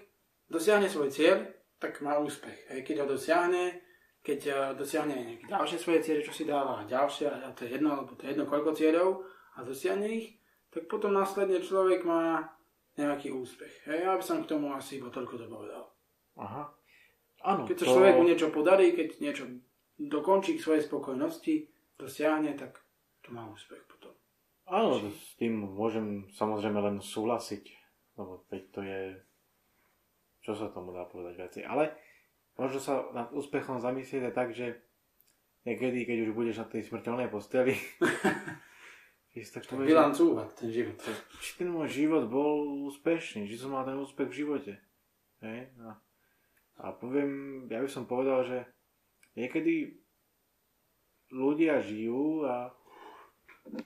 dosiahne 0.50 0.90
svoj 0.90 1.08
cieľ, 1.08 1.46
tak 1.80 2.02
má 2.04 2.18
úspech. 2.20 2.68
Hej, 2.68 2.84
keď 2.84 3.06
ho 3.06 3.16
dosiahne, 3.16 3.80
keď 4.20 4.40
uh, 4.50 4.56
dosiahne 4.76 5.16
nejaké 5.16 5.48
ďalšie 5.48 5.78
svoje 5.80 6.00
cieľe, 6.04 6.20
čo 6.26 6.34
si 6.34 6.44
dáva, 6.44 6.82
a 6.82 6.88
ďalšie, 6.90 7.30
a 7.30 7.48
to 7.56 7.64
je 7.64 7.78
jedno, 7.78 7.96
alebo 7.96 8.12
to 8.18 8.28
je 8.28 8.36
jedno 8.36 8.44
koľko 8.44 8.76
cieľov, 8.76 9.24
a 9.56 9.64
dosiahne 9.64 10.10
ich, 10.10 10.36
tak 10.68 10.90
potom 10.90 11.16
následne 11.16 11.62
človek 11.62 12.04
má 12.04 12.52
nejaký 12.98 13.32
úspech. 13.32 13.88
Hej, 13.88 14.04
ja 14.04 14.12
by 14.18 14.24
som 14.26 14.44
k 14.44 14.50
tomu 14.50 14.74
asi 14.76 15.00
iba 15.00 15.08
toľko 15.08 15.34
to 15.40 15.46
povedal. 15.48 15.84
Aha. 16.36 16.68
Áno, 17.40 17.64
keď 17.64 17.76
sa 17.80 17.86
to... 17.88 17.92
človeku 17.96 18.20
niečo 18.28 18.48
podarí, 18.52 18.92
keď 18.92 19.08
niečo 19.24 19.44
dokončí 19.96 20.60
k 20.60 20.64
svojej 20.64 20.82
spokojnosti, 20.84 21.68
dosiahne, 21.96 22.52
tak 22.56 22.76
to 23.24 23.32
má 23.32 23.48
úspech 23.48 23.80
potom. 23.88 24.12
Áno, 24.68 25.00
s 25.00 25.34
tým 25.40 25.66
môžem 25.66 26.28
samozrejme 26.36 26.78
len 26.78 26.96
súhlasiť, 27.00 27.64
lebo 28.20 28.44
teď 28.48 28.62
to 28.70 28.80
je, 28.84 29.00
čo 30.40 30.56
sa 30.56 30.72
tomu 30.72 30.92
dá 30.92 31.04
povedať 31.04 31.34
veci. 31.36 31.60
Ale 31.64 31.92
možno 32.56 32.80
sa 32.80 33.04
nad 33.12 33.28
úspechom 33.32 33.80
zamyslieť 33.80 34.32
tak, 34.32 34.56
že 34.56 34.80
niekedy, 35.68 36.08
keď 36.08 36.16
už 36.28 36.30
budeš 36.32 36.56
na 36.64 36.66
tej 36.68 36.88
smrteľnej 36.88 37.28
posteli, 37.28 37.76
tak 39.54 39.62
to 39.68 39.76
bilancúvať 39.76 40.48
ten 40.56 40.68
život. 40.72 40.96
Či 41.40 41.50
ten 41.60 41.68
môj 41.68 41.88
život 41.88 42.24
bol 42.26 42.84
úspešný, 42.90 43.46
či 43.46 43.56
som 43.60 43.76
mal 43.76 43.84
ten 43.84 43.96
úspech 43.96 44.28
v 44.28 44.38
živote. 44.44 44.72
Hej? 45.44 45.72
A, 45.84 45.88
a 46.80 46.84
poviem, 46.96 47.64
ja 47.68 47.80
by 47.80 47.88
som 47.88 48.08
povedal, 48.08 48.44
že 48.44 48.58
niekedy 49.36 50.00
ľudia 51.30 51.78
žijú 51.80 52.44
a 52.48 52.74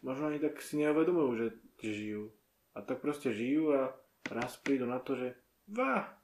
možno 0.00 0.32
ani 0.32 0.40
tak 0.40 0.58
si 0.64 0.80
neuvedomujú, 0.80 1.30
že 1.36 1.46
žijú. 1.84 2.32
A 2.74 2.82
tak 2.82 3.04
proste 3.04 3.30
žijú 3.30 3.70
a 3.76 3.94
raz 4.32 4.56
prídu 4.58 4.88
na 4.88 4.98
to, 4.98 5.14
že 5.14 5.36
vá, 5.68 6.23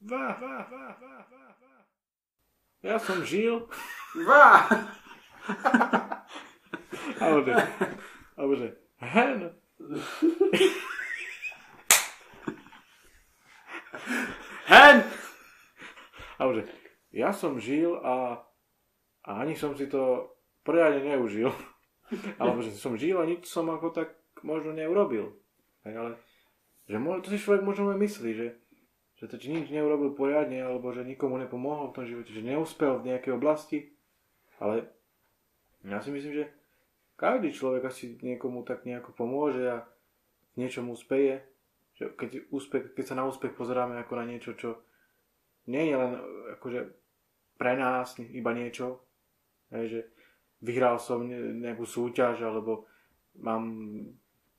vá, 0.00 0.36
vá, 0.36 0.56
vá, 0.70 0.84
vá, 1.00 1.14
vá, 1.30 1.44
vá. 1.60 1.76
Ja 2.82 2.98
som 2.98 3.24
žil. 3.24 3.68
Vá! 4.26 4.68
alebo 7.20 7.40
že, 7.46 7.54
alebo 8.36 8.52
že, 8.56 8.68
hen. 9.00 9.38
Hen! 14.66 14.96
Alebo 16.36 16.52
že, 16.60 16.62
ja 17.14 17.30
som 17.32 17.56
žil 17.56 17.96
a, 18.02 18.44
a 19.24 19.30
ani 19.40 19.56
som 19.56 19.72
si 19.72 19.88
to 19.88 20.34
poriadne 20.66 21.00
neužil. 21.06 21.54
Alebo 22.38 22.62
že 22.62 22.70
som 22.76 22.94
žil 22.94 23.18
a 23.18 23.26
nič 23.26 23.50
som 23.50 23.66
ako 23.66 23.90
tak 23.90 24.14
možno 24.46 24.70
neurobil. 24.70 25.34
Hej, 25.82 25.94
ale 25.96 26.10
že 26.86 26.96
mo- 27.02 27.18
to 27.18 27.34
si 27.34 27.38
človek 27.42 27.66
možno 27.66 27.90
myslí, 27.98 28.30
že, 28.34 28.46
že 29.16 29.24
to 29.28 29.40
či 29.40 29.48
nič 29.52 29.72
neurobil 29.72 30.12
poriadne, 30.12 30.60
alebo 30.60 30.92
že 30.92 31.00
nikomu 31.00 31.40
nepomohol 31.40 31.90
v 31.90 31.96
tom 31.96 32.04
živote, 32.04 32.30
že 32.32 32.44
neúspel 32.44 33.00
v 33.00 33.12
nejakej 33.12 33.32
oblasti. 33.32 33.78
Ale 34.60 34.84
ja 35.84 36.00
si 36.04 36.12
myslím, 36.12 36.44
že 36.44 36.44
každý 37.16 37.52
človek 37.52 37.88
asi 37.88 38.20
niekomu 38.20 38.60
tak 38.68 38.84
nejako 38.84 39.16
pomôže 39.16 39.64
a 39.64 39.88
v 40.52 40.54
niečom 40.60 40.92
úspeje. 40.92 41.40
Že 41.96 42.12
keď, 42.12 42.30
úspech, 42.52 42.84
keď 42.92 43.04
sa 43.08 43.16
na 43.16 43.24
úspech 43.24 43.56
pozeráme 43.56 43.96
ako 44.04 44.12
na 44.20 44.24
niečo, 44.28 44.52
čo 44.52 44.84
nie 45.72 45.88
je 45.88 45.96
len 45.96 46.12
akože 46.60 46.80
pre 47.56 47.72
nás 47.72 48.20
iba 48.20 48.52
niečo, 48.52 49.00
hej, 49.72 49.84
že 49.88 50.00
vyhral 50.60 51.00
som 51.00 51.24
nejakú 51.24 51.88
súťaž 51.88 52.44
alebo 52.44 52.84
mám 53.40 53.64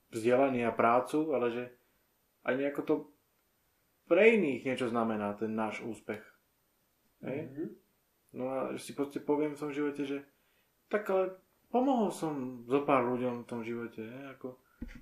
vzdelanie 0.10 0.66
a 0.66 0.74
prácu, 0.74 1.30
ale 1.38 1.54
že 1.54 1.64
aj 2.42 2.54
nejako 2.58 2.82
to 2.82 2.96
pre 4.08 4.40
iných 4.40 4.64
niečo 4.64 4.88
znamená, 4.88 5.36
ten 5.36 5.54
náš 5.54 5.84
úspech. 5.84 6.24
Hej? 7.22 7.40
Mhm. 7.52 7.66
No 8.36 8.44
a 8.52 8.58
si 8.76 8.92
proste 8.92 9.24
poviem 9.24 9.56
v 9.56 9.62
tom 9.62 9.72
živote, 9.72 10.04
že 10.04 10.24
tak 10.88 11.08
ale 11.12 11.36
pomohol 11.72 12.12
som 12.12 12.64
zo 12.68 12.84
pár 12.84 13.04
ľuďom 13.08 13.44
v 13.44 13.50
tom 13.50 13.62
živote. 13.64 14.04
Hej? 14.04 14.24
Ako, 14.40 14.48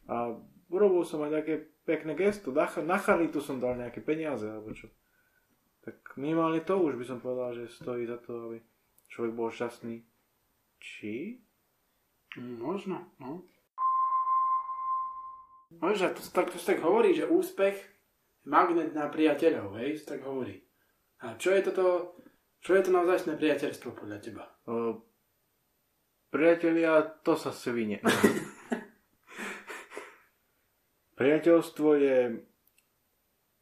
a 0.10 0.34
urobil 0.70 1.06
som 1.06 1.22
aj 1.26 1.42
také 1.42 1.56
pekné 1.86 2.18
gesto. 2.18 2.50
Na, 2.54 2.98
charitu 2.98 3.42
som 3.42 3.62
dal 3.62 3.78
nejaké 3.78 4.02
peniaze 4.02 4.46
alebo 4.46 4.74
čo. 4.74 4.90
Tak 5.86 6.18
minimálne 6.18 6.66
to 6.66 6.82
už 6.82 6.98
by 6.98 7.06
som 7.06 7.22
povedal, 7.22 7.54
že 7.54 7.70
stojí 7.70 8.10
za 8.10 8.18
to, 8.18 8.50
aby 8.50 8.58
človek 9.14 9.34
bol 9.38 9.54
šťastný. 9.54 10.02
Či? 10.82 11.46
Možno, 12.42 13.06
no. 13.22 13.46
No, 15.76 15.92
že 15.94 16.10
to, 16.14 16.22
tak, 16.34 16.50
to 16.54 16.58
tak 16.58 16.82
hovorí, 16.82 17.14
že 17.14 17.28
úspech 17.28 17.95
magnet 18.46 18.94
na 18.94 19.10
priateľov, 19.10 19.78
hej, 19.82 20.02
tak 20.06 20.22
hovorí. 20.26 20.62
A 21.26 21.38
čo 21.38 21.52
je 21.54 21.62
toto, 21.66 22.18
čo 22.62 22.78
je 22.78 22.82
to 22.86 22.92
naozajstné 22.94 23.38
priateľstvo 23.38 23.94
podľa 23.98 24.18
teba? 24.22 24.46
O, 24.70 25.02
priatelia, 26.30 27.02
to 27.26 27.34
sa 27.38 27.50
svine. 27.50 28.02
Priateľstvo 31.16 31.90
je 31.96 32.44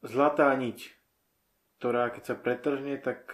zlatá 0.02 0.50
niť, 0.58 0.78
ktorá 1.78 2.10
keď 2.10 2.22
sa 2.26 2.34
pretrhne, 2.34 2.98
tak 2.98 3.30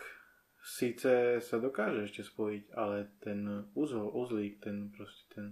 síce 0.61 1.41
sa 1.41 1.57
dokáže 1.57 2.05
ešte 2.05 2.29
spojiť, 2.29 2.65
ale 2.77 3.17
ten 3.25 3.73
úzol, 3.73 4.13
uzlík, 4.13 4.61
ten 4.61 4.93
proste 4.93 5.25
ten, 5.33 5.47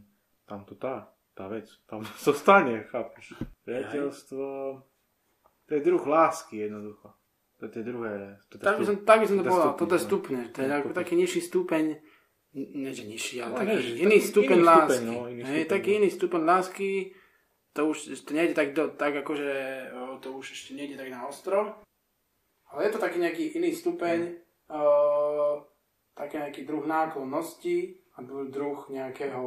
tam 0.44 0.68
to 0.68 0.76
tá, 0.76 1.08
tá 1.32 1.48
vec, 1.48 1.64
tam 1.88 2.04
zostane, 2.28 2.84
chápeš? 2.92 3.40
Priateľstvo, 3.64 4.44
to 5.68 5.74
je 5.74 5.80
druh 5.80 6.00
lásky 6.00 6.56
jednoducho. 6.58 7.12
To 7.58 7.66
je 7.68 7.82
druhé. 7.82 8.38
To 8.48 8.56
Tak 8.56 8.78
by 8.78 8.84
som, 8.86 8.96
tak 9.02 9.18
by 9.20 9.26
som 9.26 9.36
to 9.36 9.44
povedal, 9.44 9.66
stupeň, 9.68 9.78
toto 9.78 9.94
je 9.94 10.02
stupne, 10.02 10.40
to 10.48 10.58
je 10.58 10.66
ako 10.66 10.78
stupeň. 10.80 10.94
taký 10.94 11.14
nižší 11.16 11.40
stupeň, 11.42 11.84
nie 12.54 12.90
že 12.90 13.04
nižší, 13.04 13.36
ale 13.38 13.50
No, 13.50 13.56
taký 13.56 13.68
nie, 13.68 13.82
že 13.82 13.92
iný 13.98 14.18
stupeň 14.20 14.56
iný 14.56 14.62
stupeň, 14.62 14.64
lásky. 14.64 15.04
no, 15.04 15.16
iný 15.26 15.42
Hej, 15.42 15.50
stupeň, 15.58 15.68
taký 15.68 15.90
no. 15.90 15.96
iný 15.96 16.08
stupeň 16.08 16.42
lásky, 16.44 16.90
to 17.68 17.80
už 17.84 17.96
to 18.22 18.30
nejde 18.32 18.54
tak, 18.54 18.68
do, 18.72 18.84
tak 18.90 19.12
akože, 19.16 19.52
to 20.18 20.28
už 20.32 20.46
ešte 20.48 20.70
nejde 20.72 20.94
tak 20.94 21.10
na 21.10 21.26
ostro, 21.26 21.74
ale 22.68 22.80
je 22.80 22.90
to 22.90 22.98
taký 22.98 23.18
nejaký 23.18 23.44
iný 23.52 23.70
stupeň, 23.72 24.18
o, 24.70 24.82
taký 26.14 26.38
nejaký 26.38 26.62
druh 26.62 26.86
náklonnosti 26.86 27.78
a 28.14 28.22
dru- 28.22 28.46
druh 28.46 28.86
nejakého 28.88 29.44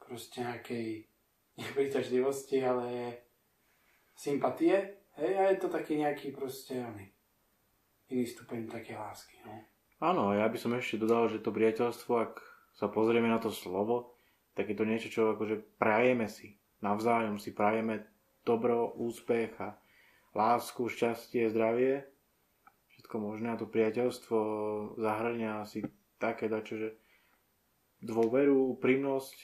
proste 0.00 0.40
nejakej 0.40 1.04
nepríťažlivosti, 1.56 2.58
ale 2.60 3.20
sympatie. 4.16 4.99
Hej, 5.20 5.36
a 5.36 5.52
je 5.52 5.60
to 5.60 5.68
taký 5.68 6.00
nejaký 6.00 6.32
proste 6.32 6.80
oný, 6.80 7.12
iný 8.08 8.24
stupeň 8.24 8.72
také 8.72 8.96
lásky. 8.96 9.36
No. 9.44 9.52
Áno, 10.00 10.32
ja 10.32 10.48
by 10.48 10.56
som 10.56 10.72
ešte 10.72 10.96
dodal, 10.96 11.28
že 11.28 11.44
to 11.44 11.52
priateľstvo, 11.52 12.12
ak 12.16 12.40
sa 12.72 12.88
pozrieme 12.88 13.28
na 13.28 13.36
to 13.36 13.52
slovo, 13.52 14.16
tak 14.56 14.72
je 14.72 14.76
to 14.80 14.88
niečo, 14.88 15.12
čo 15.12 15.36
akože 15.36 15.76
prajeme 15.76 16.24
si. 16.24 16.56
Navzájom 16.80 17.36
si 17.36 17.52
prajeme 17.52 18.08
dobro, 18.48 18.96
úspech 18.96 19.52
a 19.60 19.76
lásku, 20.32 20.88
šťastie, 20.88 21.52
zdravie. 21.52 22.08
Všetko 22.96 23.20
možné 23.20 23.52
a 23.52 23.60
to 23.60 23.68
priateľstvo 23.68 24.38
zahrania 24.96 25.60
asi 25.60 25.84
také 26.16 26.48
dačo, 26.48 26.80
že 26.80 26.88
dôveru, 28.00 28.72
úprimnosť? 28.80 29.36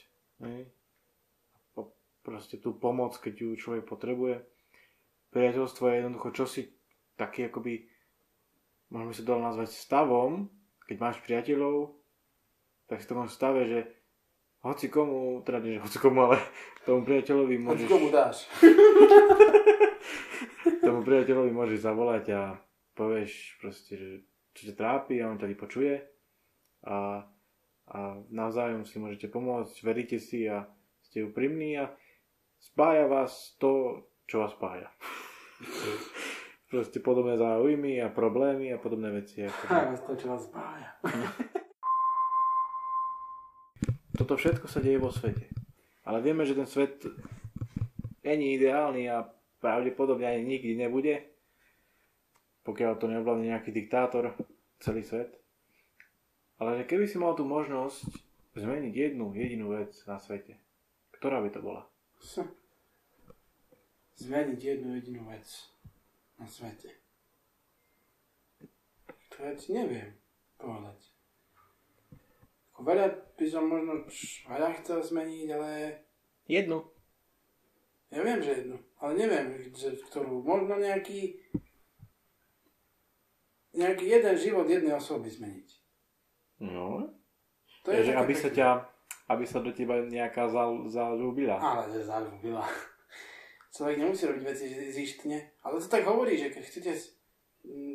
Po- 1.77 1.93
proste 2.25 2.57
tú 2.57 2.73
pomoc, 2.73 3.21
keď 3.21 3.45
ju 3.45 3.49
človek 3.61 3.85
potrebuje. 3.85 4.56
Priateľstvo 5.35 5.85
je 5.89 5.99
jednoducho 6.01 6.29
čosi 6.33 6.63
taký 7.17 7.49
akoby 7.49 7.87
by 8.91 9.15
sa 9.15 9.27
dalo 9.27 9.41
nazvať 9.43 9.75
stavom, 9.75 10.47
keď 10.87 10.97
máš 11.03 11.19
priateľov, 11.27 11.99
tak 12.87 13.03
si 13.03 13.07
to 13.11 13.19
v 13.19 13.27
stave, 13.27 13.61
že 13.67 13.81
hoci 14.63 14.87
komu, 14.91 15.43
teda 15.43 15.59
nie, 15.63 15.79
že 15.79 15.83
hoci 15.83 15.99
komu, 15.99 16.31
ale 16.31 16.39
tomu 16.87 17.03
priateľovi 17.03 17.57
Môžeš... 17.59 17.87
môžeš, 17.87 17.91
komu 17.91 18.09
dáš? 18.15 18.37
tomu 20.87 21.01
priateľovi 21.03 21.51
môžeš 21.51 21.79
zavolať 21.83 22.25
a 22.35 22.41
povieš 22.95 23.59
proste, 23.59 23.93
že 23.99 24.09
čo 24.55 24.73
ťa 24.73 24.75
trápi 24.79 25.21
a 25.21 25.29
on 25.29 25.39
ťa 25.39 25.51
vypočuje 25.51 25.95
a, 26.87 27.27
a 27.91 27.99
navzájom 28.31 28.87
si 28.89 28.97
môžete 29.03 29.29
pomôcť, 29.29 29.75
veríte 29.83 30.19
si 30.23 30.47
a 30.47 30.65
ste 31.03 31.27
úprimní 31.27 31.77
a 31.79 31.93
spája 32.59 33.07
vás 33.07 33.55
to, 33.61 34.03
čo 34.27 34.43
vás 34.43 34.55
spája. 34.55 34.91
proste 36.67 36.99
podobné 36.99 37.39
záujmy 37.39 38.03
a 38.03 38.11
problémy 38.11 38.75
a 38.75 38.79
podobné 38.79 39.11
veci. 39.15 39.47
Ako... 39.47 39.67
Ha, 39.71 39.95
to, 40.03 40.17
čo 40.19 40.27
vás 40.29 40.45
spája. 40.45 40.91
Toto 44.19 44.35
všetko 44.35 44.67
sa 44.67 44.83
deje 44.83 44.99
vo 44.99 45.13
svete. 45.13 45.47
Ale 46.07 46.23
vieme, 46.23 46.47
že 46.47 46.55
ten 46.57 46.67
svet 46.67 47.07
není 48.25 48.55
ideálny 48.57 49.11
a 49.11 49.29
pravdepodobne 49.61 50.27
ani 50.27 50.45
nikdy 50.57 50.77
nebude, 50.79 51.23
pokiaľ 52.65 52.97
to 52.99 53.07
neovládne 53.11 53.47
nejaký 53.53 53.71
diktátor 53.71 54.35
celý 54.83 55.05
svet. 55.05 55.39
Ale 56.57 56.89
keby 56.89 57.05
si 57.05 57.21
mal 57.21 57.37
tú 57.37 57.45
možnosť 57.45 58.09
zmeniť 58.57 58.95
jednu 58.97 59.37
jedinú 59.37 59.77
vec 59.77 59.93
na 60.09 60.17
svete, 60.17 60.57
ktorá 61.21 61.45
by 61.45 61.53
to 61.53 61.61
bola? 61.61 61.85
Zmeniť 64.17 64.61
jednu 64.61 64.97
jedinú 64.97 65.29
vec 65.29 65.45
na 66.41 66.49
svete. 66.49 66.89
To 69.31 69.45
ja 69.45 69.53
ti 69.53 69.77
neviem 69.77 70.17
povedať. 70.57 71.13
Ako 72.73 72.81
Veľa 72.85 73.07
by 73.37 73.47
som 73.49 73.69
možno 73.69 74.05
veľa 74.49 74.69
chcel 74.81 75.01
zmeniť, 75.05 75.49
ale 75.53 75.69
Jednu. 76.49 76.81
ja 78.09 78.21
viem, 78.25 78.41
že 78.41 78.65
jednu. 78.65 78.77
Ale 79.01 79.13
neviem, 79.17 79.47
že 79.77 79.97
ktorú. 80.09 80.41
Možno 80.41 80.81
nejaký 80.81 81.37
nejaký 83.77 84.09
jeden 84.09 84.35
život 84.41 84.65
jednej 84.65 84.97
osoby 84.97 85.29
zmeniť. 85.29 85.69
No. 86.65 87.13
To 87.85 87.93
Je, 87.93 88.09
že 88.09 88.17
také 88.17 88.21
aby 88.25 88.33
sa 88.35 88.49
ťa, 88.49 88.69
aby 89.29 89.45
sa 89.45 89.61
do 89.61 89.69
teba 89.77 90.01
nejaká 90.01 90.49
zal, 90.49 90.89
zalúbila. 90.89 91.61
Ale 91.61 91.93
že 91.93 92.01
zalúbila. 92.09 92.65
Človek 93.77 94.01
nemusí 94.01 94.25
robiť 94.25 94.43
veci 94.43 94.67
zištne. 94.89 95.39
Ale 95.61 95.77
to 95.77 95.89
tak 95.93 96.09
hovorí, 96.09 96.41
že 96.41 96.49
keď 96.49 96.63
chcete 96.65 96.93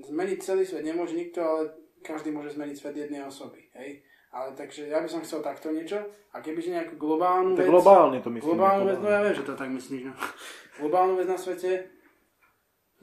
zmeniť 0.06 0.38
celý 0.46 0.62
svet, 0.62 0.86
nemôže 0.86 1.18
nikto, 1.18 1.42
ale 1.42 1.74
každý 2.06 2.30
môže 2.30 2.54
zmeniť 2.54 2.78
svet 2.78 2.96
jednej 2.98 3.26
osoby. 3.26 3.66
Hej? 3.74 4.06
Ale 4.30 4.54
takže 4.54 4.88
ja 4.88 5.02
by 5.02 5.10
som 5.10 5.26
chcel 5.26 5.42
takto 5.42 5.74
niečo. 5.74 5.98
A 6.32 6.40
kebyže 6.40 6.72
nejakú 6.72 6.96
globálnu 6.96 7.58
To 7.58 7.66
vec... 7.66 7.68
globálne 7.68 8.18
to 8.22 8.30
myslím. 8.30 8.48
Globálnu 8.56 8.84
vec, 8.88 9.00
no 9.02 9.10
ja 9.10 9.20
viem, 9.26 9.36
že 9.36 9.44
to 9.44 9.58
tak 9.58 9.70
myslíš. 9.74 10.02
No. 10.08 10.14
Globálnu 10.80 11.14
vec 11.20 11.28
na 11.28 11.36
svete, 11.36 11.92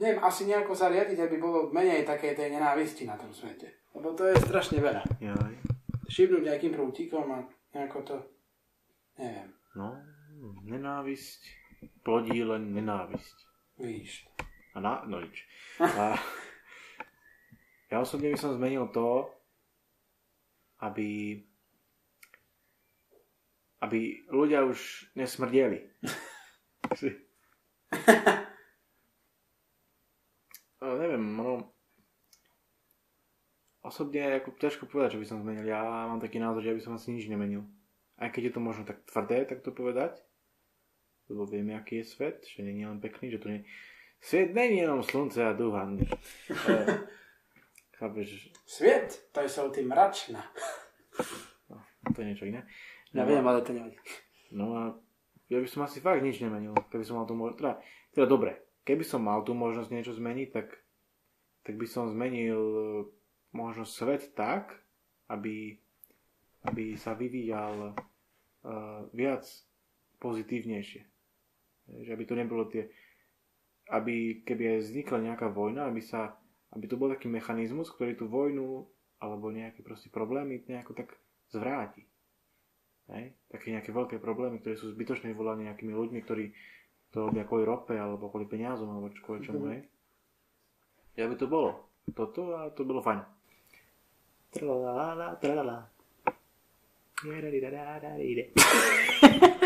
neviem, 0.01 0.17
asi 0.23 0.49
nejako 0.49 0.73
sa 0.73 0.89
riadiť, 0.89 1.19
aby 1.21 1.35
bolo 1.37 1.69
menej 1.69 2.07
také 2.07 2.33
tej 2.33 2.55
nenávisti 2.55 3.05
na 3.05 3.19
tom 3.19 3.29
svete. 3.29 3.91
Lebo 3.93 4.15
to 4.17 4.25
je 4.25 4.39
strašne 4.39 4.79
veľa. 4.81 5.03
Jaj. 5.21 5.53
Šibnúť 6.09 6.47
nejakým 6.47 6.73
prútikom 6.73 7.27
a 7.29 7.45
nejako 7.75 7.99
to, 8.01 8.15
neviem, 9.21 9.53
No, 9.77 9.93
nenávisť 10.65 11.58
plodí 12.03 12.43
len 12.43 12.73
nenávisť. 12.73 13.37
víš. 13.79 14.27
A 14.75 14.79
na, 14.79 15.03
no 15.07 15.19
nič. 15.21 15.45
A 15.79 16.19
ja 17.89 17.97
osobne 17.99 18.29
by 18.29 18.37
som 18.37 18.53
zmenil 18.53 18.87
to, 18.93 19.29
aby 20.79 21.39
aby 23.79 24.27
ľudia 24.27 24.67
už 24.67 25.07
nesmrdeli. 25.15 25.87
no, 30.83 30.87
neviem, 30.99 31.23
no, 31.23 31.71
osobne 33.79 34.43
ako 34.43 34.59
ťažko 34.59 34.83
povedať, 34.85 35.15
čo 35.15 35.21
by 35.23 35.27
som 35.27 35.41
zmenil. 35.41 35.63
Ja 35.63 35.81
mám 36.11 36.19
taký 36.19 36.37
názor, 36.43 36.61
že 36.61 36.69
ja 36.71 36.77
by 36.77 36.83
som 36.83 36.93
asi 36.99 37.15
nič 37.15 37.31
nemenil. 37.31 37.63
Aj 38.19 38.27
keď 38.27 38.51
je 38.51 38.53
to 38.53 38.61
možno 38.61 38.83
tak 38.83 38.99
tvrdé, 39.07 39.47
tak 39.47 39.63
to 39.63 39.71
povedať. 39.71 40.19
Lebo 41.29 41.45
vieme, 41.45 41.77
aký 41.77 42.01
je 42.01 42.09
svet, 42.09 42.37
že 42.43 42.65
nie 42.65 42.81
je 42.81 42.89
len 42.89 42.99
pekný, 42.99 43.29
že 43.29 43.39
to 43.39 43.47
nie... 43.53 43.61
Svet 44.19 44.51
není 44.51 44.83
jenom 44.83 45.05
slunce 45.05 45.45
a 45.45 45.53
dúhan. 45.53 46.01
Ale- 46.49 47.07
Chápeš, 47.99 48.47
Sviet, 48.63 49.27
to 49.35 49.43
je 49.43 49.49
sú 49.51 49.67
tým 49.75 49.91
mračná. 49.91 50.39
to 52.15 52.17
je 52.23 52.27
niečo 52.31 52.47
iné. 52.47 52.63
Ja 53.11 53.27
viem, 53.27 53.43
ale 53.43 53.59
to 53.59 53.75
nevadí. 53.75 53.99
No 54.55 54.71
a 54.71 54.83
ja 55.51 55.59
by 55.59 55.67
som 55.67 55.83
asi 55.83 55.99
fakt 55.99 56.23
nič 56.23 56.39
nemenil, 56.39 56.71
keby 56.87 57.03
som 57.03 57.19
mal 57.19 57.27
tú 57.27 57.35
možnosť. 57.35 57.59
Teda, 57.59 57.73
teda 58.15 58.25
dobre, 58.31 58.51
keby 58.87 59.03
som 59.03 59.27
mal 59.27 59.43
tú 59.43 59.51
možnosť 59.51 59.91
niečo 59.91 60.15
zmeniť, 60.15 60.47
tak, 60.47 60.79
tak 61.67 61.75
by 61.75 61.87
som 61.91 62.07
zmenil 62.07 62.55
e, 62.55 62.83
možno 63.51 63.83
svet 63.83 64.31
tak, 64.31 64.79
aby, 65.27 65.75
aby 66.63 66.95
sa 66.97 67.13
vyvíjal 67.13 67.93
uh, 67.93 69.05
viac 69.13 69.45
pozitívnejšie. 70.17 71.05
Že 72.05 72.09
aby 72.13 72.25
to 72.25 72.35
nebolo 72.37 72.63
tie... 72.69 72.89
Aby, 73.89 74.45
keby 74.45 74.77
aj 74.77 74.79
vznikla 74.85 75.17
nejaká 75.33 75.49
vojna, 75.49 75.89
aby 75.89 75.97
sa 75.97 76.37
aby 76.73 76.85
to 76.85 77.01
bol 77.01 77.09
taký 77.09 77.25
mechanizmus, 77.25 77.89
ktorý 77.89 78.13
tú 78.13 78.29
vojnu 78.29 78.85
alebo 79.19 79.49
nejaké 79.49 79.81
proste 79.81 80.13
problémy 80.13 80.61
nejako 80.69 80.93
tak 80.93 81.17
zvráti. 81.49 82.05
Hej? 83.09 83.33
Také 83.49 83.73
nejaké 83.73 83.89
veľké 83.89 84.21
problémy, 84.21 84.61
ktoré 84.61 84.77
sú 84.77 84.93
zbytočne 84.93 85.33
vyvolané 85.33 85.65
nejakými 85.73 85.89
ľuďmi, 85.89 86.19
ktorí 86.21 86.53
to 87.09 87.25
robia 87.25 87.41
kvôli 87.49 87.65
rope 87.65 87.97
alebo 87.97 88.29
kvôli 88.29 88.45
peniazom 88.45 88.85
alebo 88.85 89.09
čo- 89.09 89.25
kvôli 89.25 89.41
čomu, 89.41 89.73
hej. 89.73 89.81
Ja 91.17 91.25
by 91.25 91.35
to 91.41 91.49
bolo. 91.49 91.89
Toto 92.13 92.53
a 92.53 92.69
to 92.69 92.85
bolo 92.85 93.01
fajn. 93.01 93.25
Tralalala, 94.53 95.33
tralala. 95.41 95.89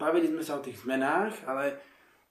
Bavili 0.00 0.32
sme 0.32 0.40
sa 0.40 0.56
o 0.56 0.64
tých 0.64 0.80
zmenách, 0.80 1.44
ale 1.44 1.76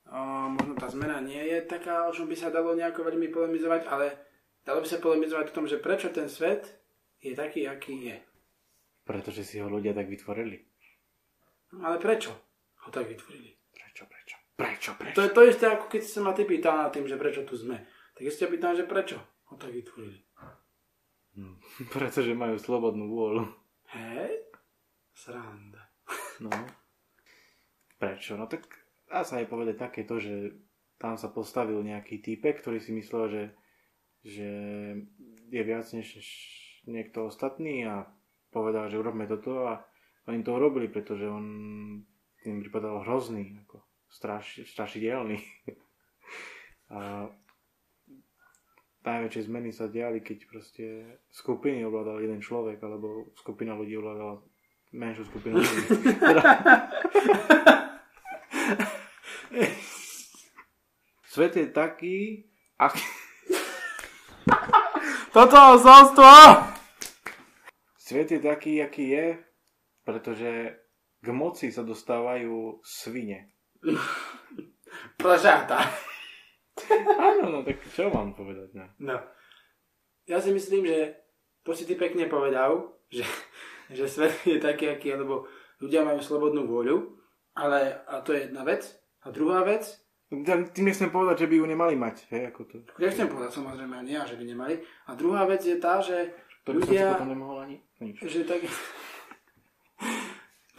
o, 0.10 0.50
možno 0.50 0.74
tá 0.74 0.90
zmena 0.90 1.22
nie 1.22 1.38
je 1.38 1.62
taká, 1.70 2.10
o 2.10 2.16
čom 2.16 2.26
by 2.26 2.36
sa 2.36 2.50
dalo 2.50 2.74
nejako 2.74 3.06
veľmi 3.06 3.30
polemizovať, 3.30 3.86
ale 3.86 4.18
dalo 4.66 4.82
by 4.82 4.88
sa 4.90 4.98
polemizovať 4.98 5.54
o 5.54 5.56
tom, 5.56 5.66
že 5.70 5.78
prečo 5.78 6.10
ten 6.10 6.26
svet 6.26 6.66
je 7.22 7.38
taký, 7.38 7.70
aký 7.70 8.10
je. 8.10 8.18
Pretože 9.06 9.46
si 9.46 9.62
ho 9.62 9.70
ľudia 9.70 9.94
tak 9.94 10.10
vytvorili. 10.10 10.66
Ale 11.86 12.02
prečo 12.02 12.34
ho 12.86 12.90
tak 12.90 13.06
vytvorili? 13.06 13.54
Prečo, 13.70 14.04
prečo? 14.10 14.36
Prečo, 14.58 14.92
prečo? 14.98 15.16
To 15.16 15.22
je 15.22 15.32
to 15.32 15.42
isté, 15.46 15.66
ako 15.70 15.86
keď 15.94 16.02
si 16.02 16.10
sa 16.10 16.22
ma 16.26 16.34
ty 16.34 16.50
pýtal 16.50 16.76
na 16.82 16.90
tým, 16.90 17.06
že 17.06 17.22
prečo 17.22 17.46
tu 17.46 17.54
sme. 17.54 17.78
Tak 18.18 18.22
ja 18.26 18.32
si 18.34 18.42
ťa 18.42 18.50
pýtam, 18.50 18.74
že 18.74 18.90
prečo 18.90 19.22
ho 19.22 19.56
tak 19.62 19.70
vytvorili. 19.70 20.26
Hm. 21.38 21.56
Pretože 21.94 22.34
majú 22.34 22.58
slobodnú 22.58 23.06
vôľu. 23.14 23.44
Hej? 23.94 24.49
Sranda. 25.20 25.84
No. 26.40 26.52
Prečo? 28.00 28.40
No 28.40 28.48
tak 28.48 28.72
dá 29.12 29.28
sa 29.28 29.44
aj 29.44 29.52
povedať 29.52 29.76
takéto, 29.76 30.16
že 30.16 30.56
tam 30.96 31.20
sa 31.20 31.28
postavil 31.28 31.84
nejaký 31.84 32.24
týpek, 32.24 32.64
ktorý 32.64 32.80
si 32.80 32.96
myslel, 32.96 33.26
že, 33.28 33.44
že 34.24 34.50
je 35.52 35.62
viac 35.64 35.84
než 35.92 36.08
niekto 36.88 37.28
ostatný 37.28 37.84
a 37.84 38.08
povedal, 38.56 38.88
že 38.88 39.00
urobme 39.00 39.28
toto 39.28 39.68
a 39.68 39.84
oni 40.32 40.40
to 40.40 40.56
urobili, 40.56 40.88
pretože 40.88 41.28
on 41.28 41.46
tým 42.40 42.64
pripadal 42.64 43.04
hrozný, 43.04 43.60
ako 43.68 43.84
straš, 44.08 44.64
strašidelný. 44.72 45.44
a 46.96 47.28
najväčšie 49.04 49.42
zmeny 49.52 49.76
sa 49.76 49.92
diali, 49.92 50.24
keď 50.24 50.38
proste 50.48 50.86
skupiny 51.28 51.84
ovládal 51.84 52.24
jeden 52.24 52.40
človek, 52.40 52.80
alebo 52.80 53.36
skupina 53.36 53.76
ľudí 53.76 54.00
ovládala 54.00 54.40
menšiu 54.92 55.26
skupinu 55.26 55.62
ľudí. 55.62 55.82
Teda- 56.18 56.44
Svet 61.30 61.56
je 61.56 61.68
taký, 61.70 62.50
aký... 62.82 63.00
Toto 65.36 65.58
osolstvo! 65.78 66.30
Svet 67.96 68.34
je 68.34 68.40
taký, 68.42 68.82
aký 68.82 69.06
je, 69.14 69.26
pretože 70.02 70.74
k 71.22 71.28
moci 71.30 71.70
sa 71.70 71.86
dostávajú 71.86 72.82
svine. 72.82 73.54
Plažáta. 75.22 75.86
Áno, 77.22 77.46
no 77.54 77.60
tak 77.62 77.78
čo 77.94 78.10
mám 78.10 78.34
povedať? 78.34 78.74
No? 78.74 78.86
No. 78.98 79.18
Ja 80.26 80.42
si 80.42 80.50
myslím, 80.50 80.90
že 80.90 81.14
to 81.62 81.78
si 81.78 81.86
ty 81.86 81.94
pekne 81.94 82.26
povedal, 82.26 82.98
že, 83.14 83.22
že 83.90 84.06
svet 84.08 84.34
je 84.46 84.62
taký, 84.62 84.94
aký 84.94 85.18
lebo 85.18 85.50
ľudia 85.82 86.06
majú 86.06 86.22
slobodnú 86.22 86.70
vôľu, 86.70 87.18
ale 87.58 88.06
a 88.06 88.22
to 88.22 88.36
je 88.36 88.48
jedna 88.48 88.64
vec. 88.64 88.86
A 89.26 89.36
druhá 89.36 89.68
vec, 89.68 89.84
Tým 90.30 90.86
nechcem 90.86 91.10
povedať, 91.10 91.44
že 91.44 91.50
by 91.50 91.56
ju 91.58 91.66
nemali 91.66 91.98
mať. 91.98 92.30
Hej, 92.30 92.54
ako 92.54 92.62
to. 92.70 92.78
nechcem 93.02 93.26
povedať 93.26 93.58
samozrejme 93.58 93.98
ani 93.98 94.14
ja, 94.14 94.30
že 94.30 94.38
by 94.38 94.46
nemali. 94.46 94.78
A 95.10 95.18
druhá 95.18 95.50
vec 95.50 95.66
je 95.66 95.82
tá, 95.82 95.98
že 96.06 96.38
To 96.70 96.78
ľudia, 96.78 97.18
potom 97.18 97.34
nemohol 97.34 97.66
ani... 97.66 97.76
Nič. 97.98 98.22
že 98.22 98.46
tak... 98.46 98.62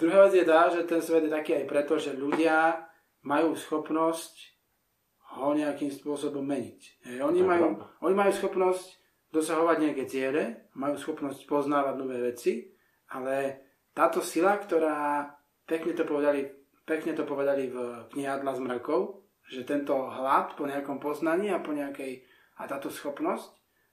druhá 0.00 0.30
vec 0.30 0.38
je 0.38 0.46
tá, 0.46 0.70
že 0.70 0.86
ten 0.86 1.02
svet 1.02 1.26
je 1.26 1.34
taký 1.34 1.58
aj 1.58 1.66
preto, 1.66 1.98
že 1.98 2.14
ľudia 2.14 2.86
majú 3.26 3.58
schopnosť 3.58 4.54
ho 5.34 5.50
nejakým 5.50 5.90
spôsobom 5.90 6.46
meniť. 6.46 6.80
Hej, 7.10 7.18
oni, 7.18 7.42
To 7.42 7.50
majú, 7.50 7.64
oni 8.06 8.14
majú 8.14 8.32
schopnosť 8.34 8.86
dosahovať 9.34 9.76
nejaké 9.82 10.04
ciele, 10.06 10.42
majú 10.78 10.94
schopnosť 10.94 11.42
poznávať 11.46 11.94
nové 11.98 12.22
veci, 12.22 12.70
ale 13.10 13.66
táto 13.90 14.22
sila, 14.22 14.56
ktorá, 14.56 15.26
pekne 15.66 15.92
to 15.98 16.06
povedali, 16.06 16.46
pekne 16.86 17.12
to 17.14 17.26
povedali 17.26 17.66
v 17.70 18.06
knihe 18.14 18.30
Atlas 18.30 18.62
mrakov, 18.62 19.26
že 19.50 19.66
tento 19.66 19.98
hlad 20.06 20.54
po 20.54 20.66
nejakom 20.66 21.02
poznaní 21.02 21.50
a 21.50 21.58
po 21.58 21.74
nejakej, 21.74 22.22
a 22.62 22.70
táto 22.70 22.86
schopnosť 22.86 23.50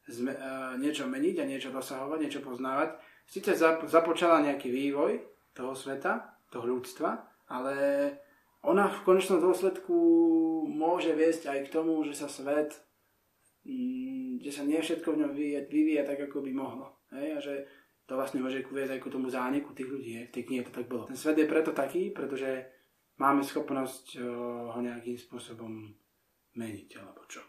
zme, 0.07 0.33
e, 0.33 0.39
niečo 0.77 1.09
meniť 1.09 1.35
a 1.41 1.49
niečo 1.49 1.69
dosahovať, 1.73 2.19
niečo 2.21 2.41
poznávať, 2.45 2.95
síce 3.25 3.57
zap, 3.57 3.83
započala 3.89 4.45
nejaký 4.45 4.69
vývoj 4.69 5.17
toho 5.57 5.73
sveta, 5.73 6.37
toho 6.53 6.63
ľudstva, 6.69 7.25
ale 7.49 7.75
ona 8.63 8.87
v 8.87 9.03
konečnom 9.03 9.41
dôsledku 9.41 9.95
môže 10.69 11.11
viesť 11.17 11.51
aj 11.51 11.59
k 11.67 11.73
tomu, 11.73 12.03
že 12.05 12.13
sa 12.13 12.29
svet, 12.29 12.77
mm, 13.65 14.43
že 14.45 14.51
sa 14.53 14.63
nie 14.63 14.79
všetko 14.79 15.07
v 15.13 15.19
ňom 15.25 15.31
vyvíja, 15.33 15.61
vyvíja 15.67 16.03
tak, 16.05 16.21
ako 16.27 16.45
by 16.45 16.51
mohlo. 16.53 17.01
Hej? 17.11 17.27
A 17.33 17.39
že 17.39 17.53
to 18.07 18.15
vlastne 18.15 18.39
môže 18.39 18.63
viesť 18.63 18.95
aj 18.95 19.01
k 19.03 19.11
tomu 19.11 19.27
zániku 19.27 19.75
tých 19.75 19.91
ľudí. 19.91 20.11
V 20.27 20.33
tej 20.33 20.43
knihe 20.47 20.63
to 20.63 20.71
tak 20.71 20.87
bolo. 20.87 21.03
Ten 21.11 21.19
svet 21.19 21.35
je 21.35 21.51
preto 21.51 21.75
taký, 21.75 22.15
pretože 22.15 22.63
máme 23.19 23.43
schopnosť 23.43 24.15
o, 24.15 24.23
ho 24.71 24.79
nejakým 24.79 25.19
spôsobom 25.19 25.91
meniť, 26.55 26.89
alebo 27.03 27.27
čo. 27.27 27.43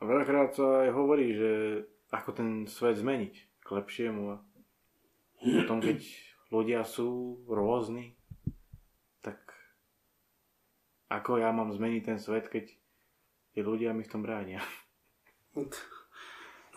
A 0.00 0.02
veľakrát 0.08 0.56
sa 0.56 0.88
aj 0.88 0.90
hovorí, 0.96 1.36
že 1.36 1.50
ako 2.08 2.30
ten 2.32 2.50
svet 2.64 2.96
zmeniť 2.96 3.34
k 3.60 3.68
lepšiemu. 3.68 4.22
A 4.32 4.36
potom, 5.60 5.84
keď 5.84 6.00
ľudia 6.48 6.88
sú 6.88 7.42
rôzni, 7.44 8.16
tak 9.20 9.36
ako 11.12 11.44
ja 11.44 11.52
mám 11.52 11.76
zmeniť 11.76 12.02
ten 12.08 12.16
svet, 12.16 12.48
keď 12.48 12.72
tí 13.52 13.60
ľudia 13.60 13.92
mi 13.92 14.00
v 14.00 14.12
tom 14.16 14.24
bránia. 14.24 14.64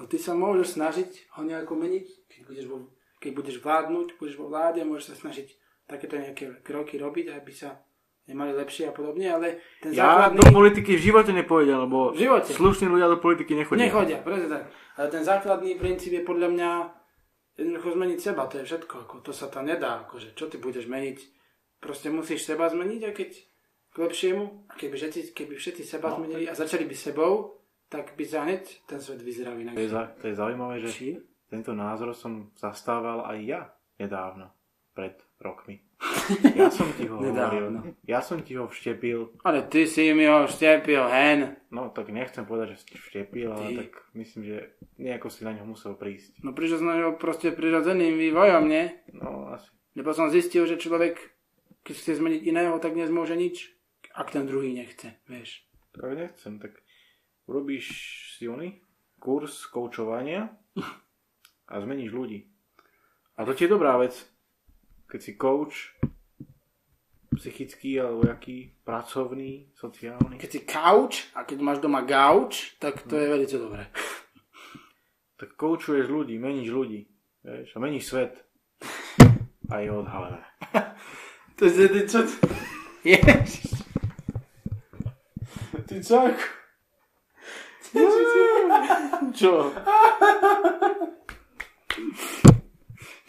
No 0.02 0.10
ty 0.10 0.18
sa 0.18 0.34
môžeš 0.34 0.82
snažiť 0.82 1.10
ho 1.38 1.46
nejako 1.46 1.78
meniť, 1.78 2.06
keď 2.26 2.42
budeš, 2.42 2.66
vo, 2.66 2.78
keď 3.22 3.32
budeš 3.38 3.56
vládnuť, 3.62 4.08
budeš 4.18 4.36
vo 4.36 4.50
vláde, 4.50 4.82
môžeš 4.82 5.14
sa 5.14 5.30
snažiť 5.30 5.48
takéto 5.86 6.18
nejaké 6.18 6.66
kroky 6.66 6.98
robiť, 6.98 7.30
aby 7.30 7.54
sa 7.54 7.78
nemali 8.26 8.58
lepšie 8.58 8.90
a 8.90 8.94
podobne, 8.96 9.30
ale 9.30 9.62
ten 9.78 9.94
Ja 9.94 10.34
základný... 10.34 10.42
do 10.42 10.46
politiky 10.50 10.98
v 10.98 11.06
živote 11.06 11.32
nepôjdem, 11.32 11.86
lebo 11.86 12.18
V 12.18 12.18
živote. 12.18 12.50
slušní 12.50 12.90
ľudia 12.90 13.14
do 13.14 13.22
politiky 13.22 13.54
nechodia. 13.54 13.86
Nechodia, 13.86 14.18
presne 14.26 14.50
tak. 14.50 14.64
Ale 14.98 15.08
ten 15.08 15.22
základný 15.22 15.78
princíp 15.78 16.18
je 16.18 16.24
podľa 16.26 16.50
mňa 16.50 16.70
jednoducho 17.62 17.90
zmeniť 17.94 18.20
seba, 18.20 18.50
to 18.50 18.58
je 18.58 18.66
všetko. 18.66 18.96
Ako, 19.06 19.16
to 19.22 19.30
sa 19.30 19.54
tam 19.54 19.70
nedá. 19.70 20.02
Akože, 20.02 20.34
čo 20.34 20.50
ty 20.50 20.58
budeš 20.58 20.90
meniť 20.90 21.18
proste 21.78 22.14
musíš 22.14 22.46
seba 22.46 22.70
zmeniť 22.70 23.02
a 23.06 23.12
keď 23.12 23.30
k 23.92 23.96
lepšiemu, 23.98 24.44
a 24.66 24.74
keby 24.78 24.96
všetci, 24.96 25.36
keby 25.36 25.54
všetci 25.58 25.84
seba 25.84 26.14
No, 26.14 26.24
zmenili 26.24 26.46
a 26.48 26.54
začali 26.56 26.86
by 26.86 26.96
sebou, 26.96 27.61
tak 27.92 28.16
by 28.16 28.24
sa 28.24 28.48
hneď 28.48 28.64
ten 28.88 29.04
svet 29.04 29.20
vyzeral 29.20 29.60
inak. 29.60 29.76
To 29.76 29.84
je, 29.84 29.92
za, 29.92 30.04
to 30.16 30.32
je 30.32 30.36
zaujímavé, 30.40 30.80
že 30.80 30.90
Či? 30.96 31.20
tento 31.52 31.76
názor 31.76 32.16
som 32.16 32.48
zastával 32.56 33.28
aj 33.28 33.38
ja 33.44 33.62
nedávno, 34.00 34.56
pred 34.96 35.20
rokmi. 35.44 35.84
Ja 36.56 36.72
som 36.72 36.88
ti 36.96 37.06
ho 37.06 37.20
hovoril. 37.20 37.94
Ja 38.08 38.24
som 38.24 38.40
ti 38.42 38.56
ho 38.56 38.72
vštepil. 38.72 39.44
Ale 39.44 39.68
ty 39.68 39.84
si 39.84 40.10
mi 40.16 40.26
ho 40.26 40.48
štepil 40.48 41.04
hen. 41.12 41.60
No 41.70 41.92
tak 41.92 42.10
nechcem 42.10 42.48
povedať, 42.48 42.74
že 42.74 42.78
si 42.82 42.94
vštepil, 42.96 43.52
ale 43.52 43.68
Ty. 43.68 43.76
tak 43.86 43.92
myslím, 44.16 44.42
že 44.48 44.58
nejako 44.96 45.28
si 45.28 45.44
na 45.44 45.52
ňo 45.54 45.68
musel 45.68 45.94
prísť. 46.00 46.40
No 46.42 46.56
prišiel 46.56 46.82
som 46.82 46.90
na 46.90 46.98
ňo 46.98 47.20
proste 47.20 47.52
prirodzeným 47.52 48.16
vývojom, 48.18 48.64
nie? 48.66 48.96
No 49.12 49.52
asi. 49.52 49.68
Lebo 49.94 50.16
som 50.16 50.32
zistil, 50.32 50.64
že 50.66 50.80
človek, 50.80 51.20
keď 51.84 51.96
chce 52.00 52.12
zmeniť 52.18 52.42
iného, 52.48 52.80
tak 52.80 52.96
nezmôže 52.96 53.36
nič, 53.36 53.76
ak 54.16 54.32
ten 54.32 54.48
druhý 54.48 54.72
nechce, 54.72 55.20
vieš. 55.28 55.68
Tak 55.92 56.16
nechcem, 56.16 56.58
tak 56.58 56.81
urobíš 57.52 57.86
si 58.40 58.48
oný 58.48 58.80
kurz 59.20 59.68
koučovania 59.68 60.48
a 61.68 61.74
zmeníš 61.84 62.16
ľudí. 62.16 62.48
A 63.36 63.44
to 63.44 63.52
ti 63.52 63.68
je 63.68 63.76
dobrá 63.76 64.00
vec. 64.00 64.16
Keď 65.12 65.20
si 65.20 65.32
coach, 65.36 65.92
psychický 67.36 68.00
alebo 68.00 68.24
jaký, 68.32 68.72
pracovný, 68.88 69.68
sociálny, 69.76 70.40
Keď 70.40 70.50
si 70.52 70.62
couch 70.64 71.28
a 71.36 71.44
keď 71.44 71.58
máš 71.60 71.80
doma 71.84 72.08
gauč, 72.08 72.80
tak 72.80 73.04
to 73.04 73.20
je 73.20 73.28
veľmi 73.28 73.48
dobré. 73.52 73.84
tak 75.40 75.60
koučuješ 75.60 76.08
ľudí, 76.08 76.40
meníš 76.40 76.72
ľudí. 76.72 77.12
Vieš, 77.44 77.76
a 77.76 77.78
meníš 77.84 78.08
svet. 78.08 78.34
A 79.68 79.84
je 79.84 79.92
odhalené. 79.92 80.40
To 81.62 81.70
je 81.70 82.10
čo? 82.10 82.26
Ježiš. 83.06 83.86
Ty 85.86 85.96
čo? 86.02 86.18
Čo? 89.32 89.72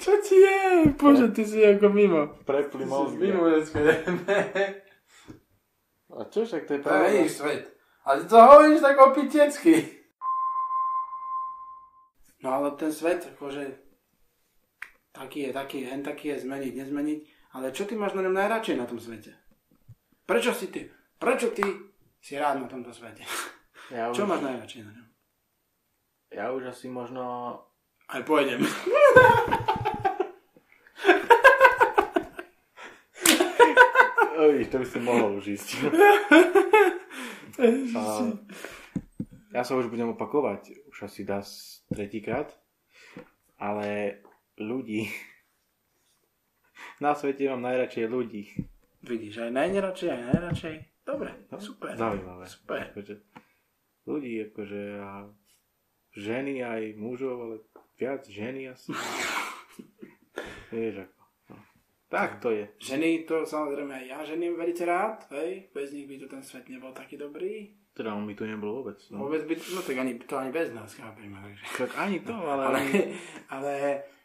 Čo 0.03 0.13
ti 0.23 0.35
je? 0.35 0.91
Bože, 0.99 1.31
ty 1.31 1.43
si 1.47 1.63
ako 1.63 1.87
mimo. 1.91 2.27
Prepli 2.43 2.87
mozgy. 2.87 3.31
Mimo. 3.31 3.47
A 6.13 6.29
čo 6.29 6.45
však 6.45 6.67
to 6.67 6.73
je 6.75 6.81
To 6.83 6.91
je 6.91 7.29
svet. 7.31 7.65
Ale 8.03 8.23
ty 8.23 8.27
to 8.27 8.37
hovoríš 8.39 8.81
tak 8.83 8.99
opitecky. 8.99 9.75
No 12.43 12.59
ale 12.59 12.75
ten 12.75 12.91
svet, 12.91 13.23
akože 13.39 13.79
taký 15.15 15.47
je, 15.47 15.51
taký 15.55 15.77
je, 15.83 15.87
hen 15.87 16.03
taký 16.03 16.35
je, 16.35 16.43
zmeniť, 16.43 16.73
nezmeniť. 16.75 17.21
Ale 17.55 17.71
čo 17.71 17.87
ty 17.87 17.95
máš 17.95 18.19
na 18.19 18.27
ňom 18.27 18.35
najradšej 18.35 18.77
na 18.83 18.87
tom 18.91 18.99
svete? 18.99 19.31
Prečo 20.27 20.51
si 20.51 20.67
ty, 20.75 20.91
prečo 21.23 21.55
ty 21.55 21.63
si 22.19 22.35
rád 22.35 22.59
na 22.59 22.67
tomto 22.67 22.91
svete? 22.91 23.23
Ja 23.93 24.09
Čo 24.09 24.25
už, 24.25 24.29
máš 24.31 24.43
najradšej 24.43 24.83
na 24.83 24.93
ňom? 24.93 25.09
ja 26.33 26.45
už 26.49 26.63
asi 26.67 26.89
možno... 26.89 27.23
Aj 28.09 28.25
pôjdem. 28.25 28.65
O, 34.33 34.49
vidíš, 34.49 34.69
to 34.69 34.79
by 34.81 34.87
si 34.87 34.99
mohol 34.99 35.31
už 35.39 35.47
ísť. 35.55 35.69
A 37.93 38.01
ja 39.53 39.63
sa 39.63 39.77
už 39.77 39.93
budem 39.93 40.09
opakovať, 40.09 40.89
už 40.89 40.99
asi 41.05 41.23
dá 41.23 41.45
tretíkrát, 41.93 42.49
ale 43.61 44.19
ľudí, 44.57 45.13
na 46.97 47.13
svete 47.13 47.45
mám 47.53 47.61
najradšej 47.61 48.09
ľudí. 48.09 48.57
Vidíš, 49.05 49.45
aj 49.45 49.53
najneradšej, 49.53 50.09
aj 50.09 50.23
najradšej. 50.33 50.75
Dobre, 51.03 51.31
No, 51.53 51.59
super. 51.61 51.93
Zaujímavé. 51.93 52.47
Super. 52.49 52.89
Akože 52.89 53.21
ľudí, 54.07 54.51
akože 54.51 54.83
a 54.99 55.31
ženy 56.17 56.63
aj 56.63 56.83
mužov, 56.99 57.37
ale 57.43 57.57
viac 57.97 58.27
ženy 58.27 58.73
asi. 58.73 58.93
Vieš 60.73 61.05
ako. 61.05 61.23
No. 61.53 61.57
Tak 62.09 62.41
to 62.41 62.49
je. 62.53 62.65
Ženy, 62.81 63.25
to 63.29 63.45
samozrejme 63.45 63.93
aj 63.93 64.05
ja 64.09 64.19
žením 64.25 64.57
veľmi 64.57 64.85
rád, 64.89 65.29
hej. 65.37 65.69
Bez 65.73 65.93
nich 65.93 66.09
by 66.09 66.17
tu 66.21 66.27
ten 66.29 66.43
svet 66.43 66.69
nebol 66.69 66.93
taký 66.97 67.21
dobrý. 67.21 67.77
Teda 67.93 68.17
on 68.17 68.25
by 68.25 68.33
tu 68.33 68.49
nebol 68.49 68.81
vôbec. 68.81 68.97
No. 69.13 69.29
Vôbec 69.29 69.45
by, 69.45 69.53
no 69.77 69.81
tak 69.85 69.97
ani, 70.01 70.17
to 70.17 70.35
ani 70.41 70.49
bez 70.49 70.73
nás, 70.73 70.97
chápeme, 70.97 71.37
takže. 71.37 71.65
Tak 71.77 71.91
ani 72.01 72.25
to, 72.25 72.33
ale, 72.33 72.63
Ale, 72.65 72.81
ale... 72.81 73.01
ale 73.53 73.73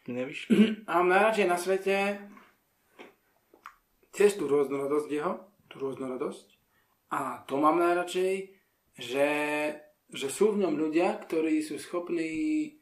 nevyšlo. 0.08 0.56
mám 0.88 1.08
najradšej 1.12 1.46
na 1.46 1.56
svete 1.60 1.96
tiež 4.16 4.40
tú 4.40 4.48
rôznorodosť 4.48 5.08
jeho, 5.12 5.32
tú 5.68 5.78
rôznorodosť. 5.78 6.58
A 7.12 7.44
to 7.44 7.60
mám 7.60 7.78
najradšej, 7.78 8.57
že, 8.98 9.30
že 10.10 10.28
sú 10.28 10.52
v 10.52 10.66
ňom 10.66 10.74
ľudia, 10.74 11.14
ktorí 11.22 11.62
sú 11.62 11.78
schopní 11.78 12.74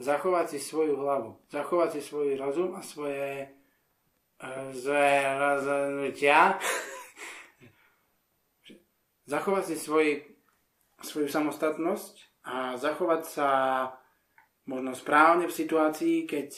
zachovať 0.00 0.56
si 0.56 0.58
svoju 0.64 0.96
hlavu, 0.96 1.36
zachovať 1.52 1.98
si 1.98 2.00
svoj 2.00 2.40
rozum 2.40 2.72
a 2.72 2.80
svoje 2.80 3.52
e, 4.40 4.48
zachovať 9.32 9.64
si 9.68 9.76
svoj, 9.76 10.24
svoju 11.04 11.28
samostatnosť 11.28 12.14
a 12.48 12.80
zachovať 12.80 13.22
sa 13.28 13.50
možno 14.64 14.96
správne 14.96 15.44
v 15.48 15.58
situácii, 15.58 16.24
keď, 16.24 16.48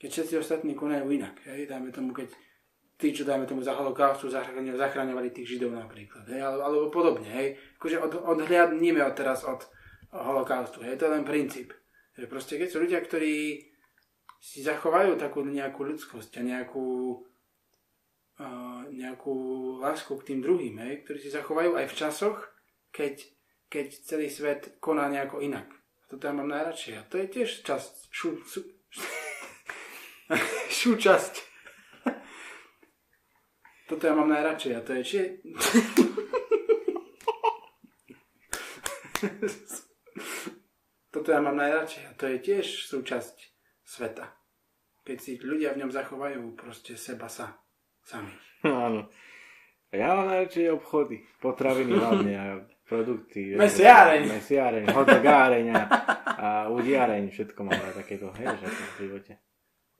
keď 0.00 0.08
všetci 0.08 0.34
ostatní 0.40 0.72
konajú 0.72 1.04
inak. 1.12 1.36
Hej? 1.44 1.68
Dajme 1.68 1.92
tomu, 1.92 2.16
keď 2.16 2.32
tí, 2.98 3.14
čo 3.14 3.22
dajme 3.22 3.46
tomu 3.46 3.62
za 3.62 3.78
holokaustu, 3.78 4.26
zachraňovali, 4.26 5.30
tých 5.30 5.54
židov 5.56 5.70
napríklad. 5.78 6.26
Hej? 6.26 6.42
Alebo, 6.42 6.90
podobne. 6.90 7.30
Hej? 7.30 7.54
Akože 7.78 8.02
od, 8.02 8.12
odhliadníme 8.18 8.98
od 9.06 9.14
teraz 9.14 9.46
od 9.46 9.62
holokaustu. 10.10 10.82
Hej? 10.82 10.98
To 10.98 11.06
je 11.06 11.14
len 11.14 11.22
princíp. 11.22 11.70
Že 12.18 12.26
proste 12.26 12.58
keď 12.58 12.68
sú 12.68 12.82
ľudia, 12.82 12.98
ktorí 12.98 13.62
si 14.42 14.66
zachovajú 14.66 15.14
takú 15.14 15.46
nejakú 15.46 15.86
ľudskosť 15.86 16.42
a 16.42 16.46
nejakú, 16.46 16.86
uh, 18.42 18.82
nejakú 18.90 19.34
lásku 19.78 20.10
k 20.18 20.34
tým 20.34 20.42
druhým, 20.42 20.82
hej? 20.82 21.06
ktorí 21.06 21.22
si 21.22 21.30
zachovajú 21.30 21.78
aj 21.78 21.86
v 21.86 21.94
časoch, 21.94 22.38
keď, 22.90 23.14
keď 23.70 23.86
celý 24.02 24.26
svet 24.26 24.82
koná 24.82 25.06
nejako 25.06 25.38
inak. 25.38 25.70
Toto 26.10 26.26
ja 26.26 26.34
mám 26.34 26.50
najradšej. 26.50 26.98
A 26.98 27.06
to 27.06 27.22
je 27.22 27.26
tiež 27.30 27.62
časť, 27.62 28.10
šu, 28.10 28.42
šu, 28.42 28.60
súčasť. 30.82 31.47
Toto 33.88 34.04
ja 34.04 34.12
mám 34.12 34.28
najradšej. 34.28 34.72
A 34.76 34.84
to 34.84 34.92
je 35.00 35.02
či... 35.02 35.18
Toto 41.14 41.32
ja 41.32 41.40
mám 41.40 41.56
najradšej. 41.56 42.04
A 42.04 42.12
to 42.12 42.28
je 42.28 42.36
tiež 42.36 42.84
súčasť 42.92 43.56
sveta. 43.80 44.36
Keď 45.08 45.16
si 45.16 45.40
ľudia 45.40 45.72
v 45.72 45.80
ňom 45.80 45.90
zachovajú 45.90 46.52
proste 46.52 47.00
seba 47.00 47.32
sa. 47.32 47.64
Sami. 48.04 48.28
Áno. 48.68 49.08
A 49.88 49.96
ja 49.96 50.12
mám 50.12 50.28
najradšej 50.28 50.68
obchody, 50.68 51.24
potraviny 51.40 51.96
hlavne 51.96 52.32
a 52.36 52.60
produkty. 52.84 53.40
vieš, 53.56 53.58
Mesiareň. 53.80 54.28
Mesiareň, 54.28 54.84
hotogáreň 54.92 55.66
a, 55.72 55.80
a 56.36 56.48
udiareň, 56.68 57.32
všetko 57.32 57.64
mám 57.64 57.80
rád 57.80 58.04
takéto, 58.04 58.28
hej, 58.36 58.52
v 58.52 59.00
živote. 59.00 59.40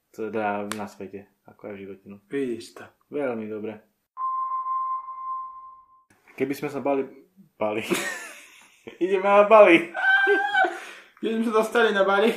Teda 0.09 0.65
na 0.75 0.87
svete, 0.89 1.29
ako 1.45 1.69
aj 1.69 1.73
v 1.77 1.81
živote, 1.85 2.05
no. 2.09 2.17
Vidíš 2.27 2.81
to. 2.81 2.85
Veľmi 3.13 3.47
dobre. 3.49 3.79
Keby 6.39 6.55
sme 6.55 6.69
sa 6.71 6.79
bali... 6.79 7.05
Bali. 7.59 7.83
Ideme 9.05 9.27
na 9.27 9.45
Bali. 9.45 9.91
Keď 11.19 11.31
sme 11.35 11.45
sa 11.51 11.55
dostali 11.55 11.91
na 11.91 12.07
Bali. 12.07 12.31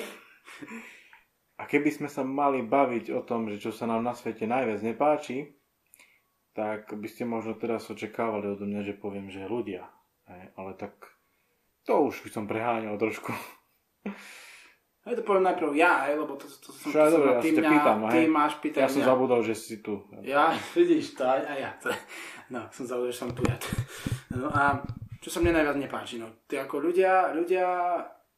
A 1.62 1.70
keby 1.70 1.94
sme 1.94 2.10
sa 2.10 2.26
mali 2.26 2.66
baviť 2.66 3.14
o 3.14 3.22
tom, 3.22 3.46
že 3.46 3.62
čo 3.62 3.70
sa 3.70 3.86
nám 3.86 4.02
na 4.02 4.18
svete 4.18 4.50
najviac 4.50 4.82
nepáči, 4.82 5.54
tak 6.58 6.90
by 6.90 7.06
ste 7.06 7.30
možno 7.30 7.54
teraz 7.54 7.86
očakávali 7.94 8.58
odo 8.58 8.66
mňa, 8.66 8.82
že 8.82 8.98
poviem, 8.98 9.30
že 9.30 9.46
ľudia. 9.46 9.86
Hej, 10.26 10.44
ale 10.58 10.72
tak 10.74 10.98
to 11.86 12.10
už 12.10 12.26
by 12.26 12.30
som 12.34 12.50
preháňal 12.50 12.98
trošku. 12.98 13.30
Ja 15.02 15.18
to 15.18 15.26
poviem 15.26 15.50
najprv 15.50 15.74
ja, 15.74 16.06
hej, 16.06 16.14
lebo 16.14 16.38
to, 16.38 16.46
to, 16.46 16.58
to 16.62 16.70
som... 16.70 16.94
Však 16.94 17.10
to 17.10 17.14
dobre, 17.18 17.30
ja 17.34 17.42
ty 17.42 17.50
mňa- 17.52 17.72
pýtam, 17.74 17.98
Ty 18.06 18.20
máš 18.30 18.54
pýtať 18.62 18.82
Ja 18.82 18.88
som 18.88 19.02
zabudol, 19.02 19.42
že 19.42 19.58
si 19.58 19.82
tu. 19.82 19.98
Ja, 20.22 20.54
vidíš 20.78 21.18
to, 21.18 21.26
aj, 21.26 21.42
aj 21.42 21.58
ja. 21.58 21.72
To, 21.82 21.90
no, 22.54 22.62
som 22.70 22.86
zabudol, 22.86 23.10
že 23.10 23.18
som 23.18 23.34
tu 23.34 23.42
ja. 23.42 23.58
No 24.38 24.48
a 24.48 24.78
čo 25.18 25.34
sa 25.34 25.42
mne 25.42 25.58
najviac 25.58 25.78
nepáči, 25.82 26.22
no, 26.22 26.30
ty 26.46 26.62
ako 26.62 26.86
ľudia, 26.86 27.34
ľudia, 27.34 27.66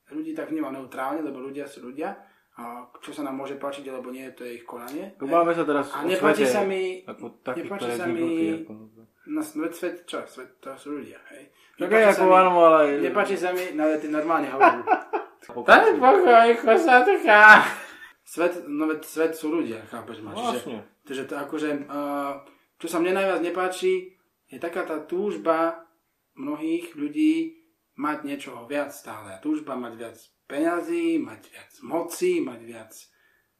ľudí 0.09 0.31
tak 0.31 0.51
vnímam 0.51 0.71
neutrálne, 0.71 1.19
lebo 1.19 1.43
ľudia 1.43 1.67
sú 1.67 1.83
ľudia 1.83 2.15
a 2.53 2.85
čo 3.01 3.11
sa 3.11 3.25
nám 3.25 3.35
môže 3.35 3.57
páčiť, 3.57 3.89
alebo 3.89 4.13
nie, 4.13 4.29
to 4.31 4.45
je 4.45 4.61
ich 4.61 4.65
konanie. 4.65 5.15
Tu 5.17 5.25
máme 5.25 5.51
sa 5.51 5.65
teraz 5.65 5.89
A 5.91 6.05
nepáči 6.05 6.45
svete 6.45 6.53
sa 6.53 6.61
mi, 6.63 7.01
ako 7.03 7.41
taký, 7.41 7.65
nepáči 7.65 7.89
sa 7.91 8.05
mi- 8.05 8.61
Ako... 8.61 8.71
na 9.25 9.41
svet, 9.41 9.73
svet, 9.73 9.95
čo, 10.05 10.21
svet, 10.23 10.61
to 10.61 10.69
sú 10.77 11.01
ľudia, 11.01 11.17
hej. 11.33 11.49
Tak 11.75 11.89
aj 11.89 12.03
sa 12.03 12.11
ako 12.13 12.23
mi- 12.23 12.35
ale... 12.61 12.79
Nepáči 13.01 13.35
sa 13.35 13.49
mi, 13.51 13.73
no 13.73 13.83
ale 13.83 13.97
ty 13.97 14.07
normálne 14.07 14.47
hovorím. 14.47 14.85
Daj 15.43 15.99
pokoj, 15.99 16.49
kosatka. 16.63 17.67
Svet, 18.23 18.63
no 18.71 18.87
veď 18.87 19.03
svet 19.03 19.33
sú 19.35 19.51
ľudia, 19.51 19.83
chápeš 19.91 20.23
ma? 20.23 20.31
Čiže, 20.31 20.47
Vlastne. 20.47 20.79
takže 21.03 21.23
to 21.27 21.35
akože, 21.35 21.69
uh, 21.91 22.33
čo 22.79 22.87
čo 22.87 22.87
sa 22.87 22.97
mne 23.03 23.19
najviac 23.19 23.43
nepáči, 23.43 24.15
je 24.47 24.57
taká 24.59 24.87
tá 24.87 25.03
túžba 25.03 25.83
mnohých 26.39 26.95
ľudí 26.95 27.59
mať 27.99 28.23
niečoho 28.23 28.63
viac 28.65 28.95
stále. 28.95 29.35
Túžba 29.43 29.75
mať 29.75 29.93
viac 29.99 30.17
peňazí, 30.47 31.19
mať 31.19 31.41
viac 31.51 31.71
moci, 31.83 32.39
mať 32.39 32.59
viac 32.63 32.93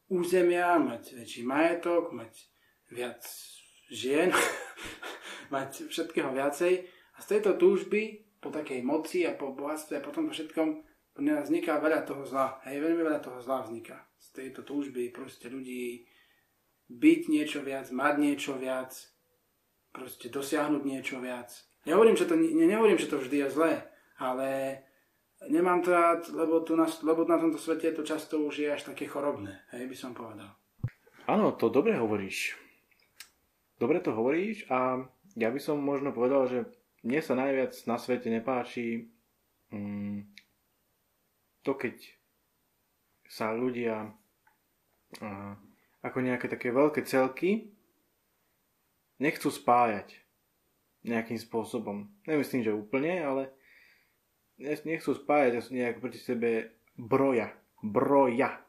územia, 0.08 0.80
mať 0.80 1.20
väčší 1.20 1.42
majetok, 1.44 2.16
mať 2.16 2.32
viac 2.92 3.20
žien, 3.92 4.32
mať 5.54 5.92
všetkého 5.92 6.32
viacej. 6.32 6.88
A 7.14 7.18
z 7.20 7.26
tejto 7.28 7.60
túžby 7.60 8.24
po 8.40 8.48
takej 8.48 8.84
moci 8.84 9.24
a 9.24 9.36
po 9.36 9.52
bohatstve 9.52 10.00
a 10.00 10.04
po 10.04 10.12
tomto 10.12 10.32
všetkom 10.32 10.93
vzniká 11.18 11.78
veľa 11.78 12.02
toho 12.02 12.26
zla. 12.26 12.58
Hej, 12.66 12.82
veľmi 12.82 13.02
veľa 13.06 13.20
toho 13.22 13.38
zla 13.38 13.62
vzniká. 13.62 14.02
Z 14.18 14.42
tejto 14.42 14.66
túžby 14.66 15.14
proste 15.14 15.46
ľudí 15.46 16.06
byť 16.90 17.20
niečo 17.30 17.60
viac, 17.62 17.88
mať 17.94 18.14
niečo 18.18 18.52
viac, 18.58 18.92
proste 19.94 20.28
dosiahnuť 20.28 20.82
niečo 20.82 21.22
viac. 21.22 21.54
Nehovorím, 21.86 22.18
že 22.18 22.26
to, 22.26 22.34
ne, 22.34 22.66
nehovorím, 22.66 22.98
že 22.98 23.06
to 23.06 23.22
vždy 23.22 23.46
je 23.46 23.48
zlé, 23.54 23.72
ale 24.18 24.80
nemám 25.48 25.84
to 25.84 25.92
rád, 25.92 26.28
lebo, 26.32 26.60
tu 26.60 26.74
na, 26.76 26.88
lebo 27.04 27.24
na 27.28 27.38
tomto 27.38 27.60
svete 27.60 27.92
to 27.92 28.02
často 28.02 28.40
už 28.40 28.54
je 28.58 28.68
až 28.72 28.82
také 28.82 29.06
chorobné, 29.06 29.64
hej, 29.72 29.86
by 29.86 29.96
som 29.96 30.12
povedal. 30.16 30.50
Áno, 31.24 31.56
to 31.56 31.72
dobre 31.72 31.96
hovoríš. 31.96 32.58
Dobre 33.80 34.00
to 34.00 34.12
hovoríš 34.12 34.68
a 34.68 35.08
ja 35.34 35.48
by 35.50 35.60
som 35.60 35.80
možno 35.80 36.12
povedal, 36.12 36.46
že 36.46 36.58
mne 37.04 37.20
sa 37.20 37.36
najviac 37.36 37.74
na 37.84 37.96
svete 38.00 38.28
nepáči 38.32 39.08
mm, 39.72 40.33
to, 41.64 41.72
keď 41.74 41.96
sa 43.24 43.50
ľudia 43.56 44.12
ako 46.04 46.18
nejaké 46.20 46.46
také 46.52 46.68
veľké 46.70 47.02
celky 47.08 47.72
nechcú 49.18 49.48
spájať 49.48 50.20
nejakým 51.04 51.36
spôsobom. 51.40 52.08
Nemyslím, 52.28 52.64
že 52.64 52.76
úplne, 52.76 53.20
ale 53.20 53.42
nechcú 54.60 55.12
spájať 55.12 55.52
a 55.56 55.60
nejak 55.72 55.96
proti 56.00 56.20
sebe 56.20 56.76
broja. 56.96 57.52
Broja. 57.84 58.60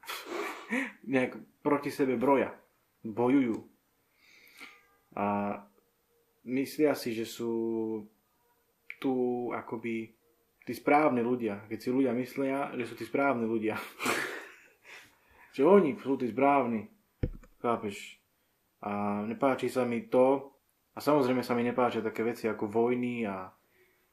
nejak 1.13 1.39
proti 1.63 1.91
sebe 1.91 2.19
broja. 2.19 2.51
Bojujú. 3.03 3.55
A 5.15 5.55
myslia 6.43 6.91
si, 6.95 7.15
že 7.15 7.23
sú 7.23 7.53
tu 8.99 9.13
akoby 9.55 10.14
tí 10.65 10.73
správni 10.73 11.21
ľudia. 11.21 11.69
Keď 11.69 11.79
si 11.79 11.89
ľudia 11.93 12.11
myslia, 12.17 12.73
že 12.73 12.89
sú 12.89 12.97
tí 12.97 13.05
správni 13.05 13.45
ľudia. 13.45 13.77
že 15.55 15.61
oni 15.61 15.93
sú 16.01 16.17
tí 16.17 16.27
správni. 16.27 16.89
Chápeš? 17.61 18.17
A 18.81 19.23
nepáči 19.29 19.69
sa 19.69 19.85
mi 19.85 20.09
to, 20.09 20.51
a 20.95 20.99
samozrejme 20.99 21.45
sa 21.45 21.53
mi 21.53 21.63
nepáčia 21.63 22.01
také 22.01 22.25
veci 22.25 22.49
ako 22.49 22.71
vojny 22.71 23.27
a 23.27 23.51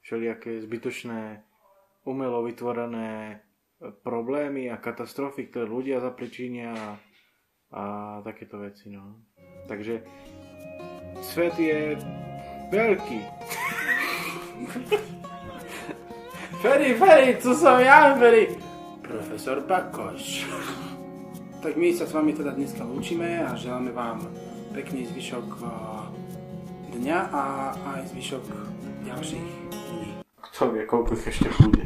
všelijaké 0.02 0.60
zbytočné 0.66 1.40
umelo 2.04 2.42
vytvorené 2.42 3.38
problémy 4.02 4.70
a 4.70 4.78
katastrofy, 4.82 5.46
ktoré 5.50 5.66
ľudia 5.66 6.02
zapričinia 6.02 6.74
a, 6.74 6.88
a 7.70 7.82
takéto 8.26 8.58
veci. 8.58 8.90
No. 8.90 9.22
Takže 9.70 10.02
svet 11.22 11.54
je 11.58 11.94
veľký. 12.74 13.20
Ferry, 16.62 16.94
Ferry, 16.94 17.36
co 17.42 17.54
som 17.54 17.80
ja, 17.80 18.14
Ferry? 18.18 18.54
Profesor 19.02 19.60
Bakoš. 19.60 20.46
tak 21.62 21.74
my 21.74 21.90
sa 21.90 22.06
s 22.06 22.14
vami 22.14 22.30
teda 22.38 22.54
dneska 22.54 22.86
lúčime 22.86 23.42
a 23.42 23.58
želáme 23.58 23.90
vám 23.90 24.30
pekný 24.70 25.10
zvyšok 25.10 25.58
dňa 26.94 27.18
a 27.34 27.42
aj 27.98 28.14
zvyšok 28.14 28.44
ďalších 29.10 29.50
dní. 29.90 30.22
Kto 30.38 30.70
vie, 30.70 30.86
koľko 30.86 31.18
ich 31.18 31.34
ešte 31.34 31.50
bude. 31.58 31.82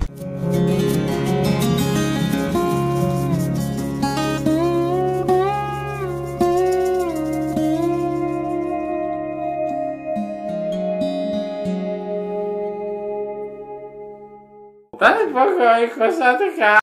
Daj 15.37 15.45
pokoj, 15.45 15.89
kosatka! 15.99 16.73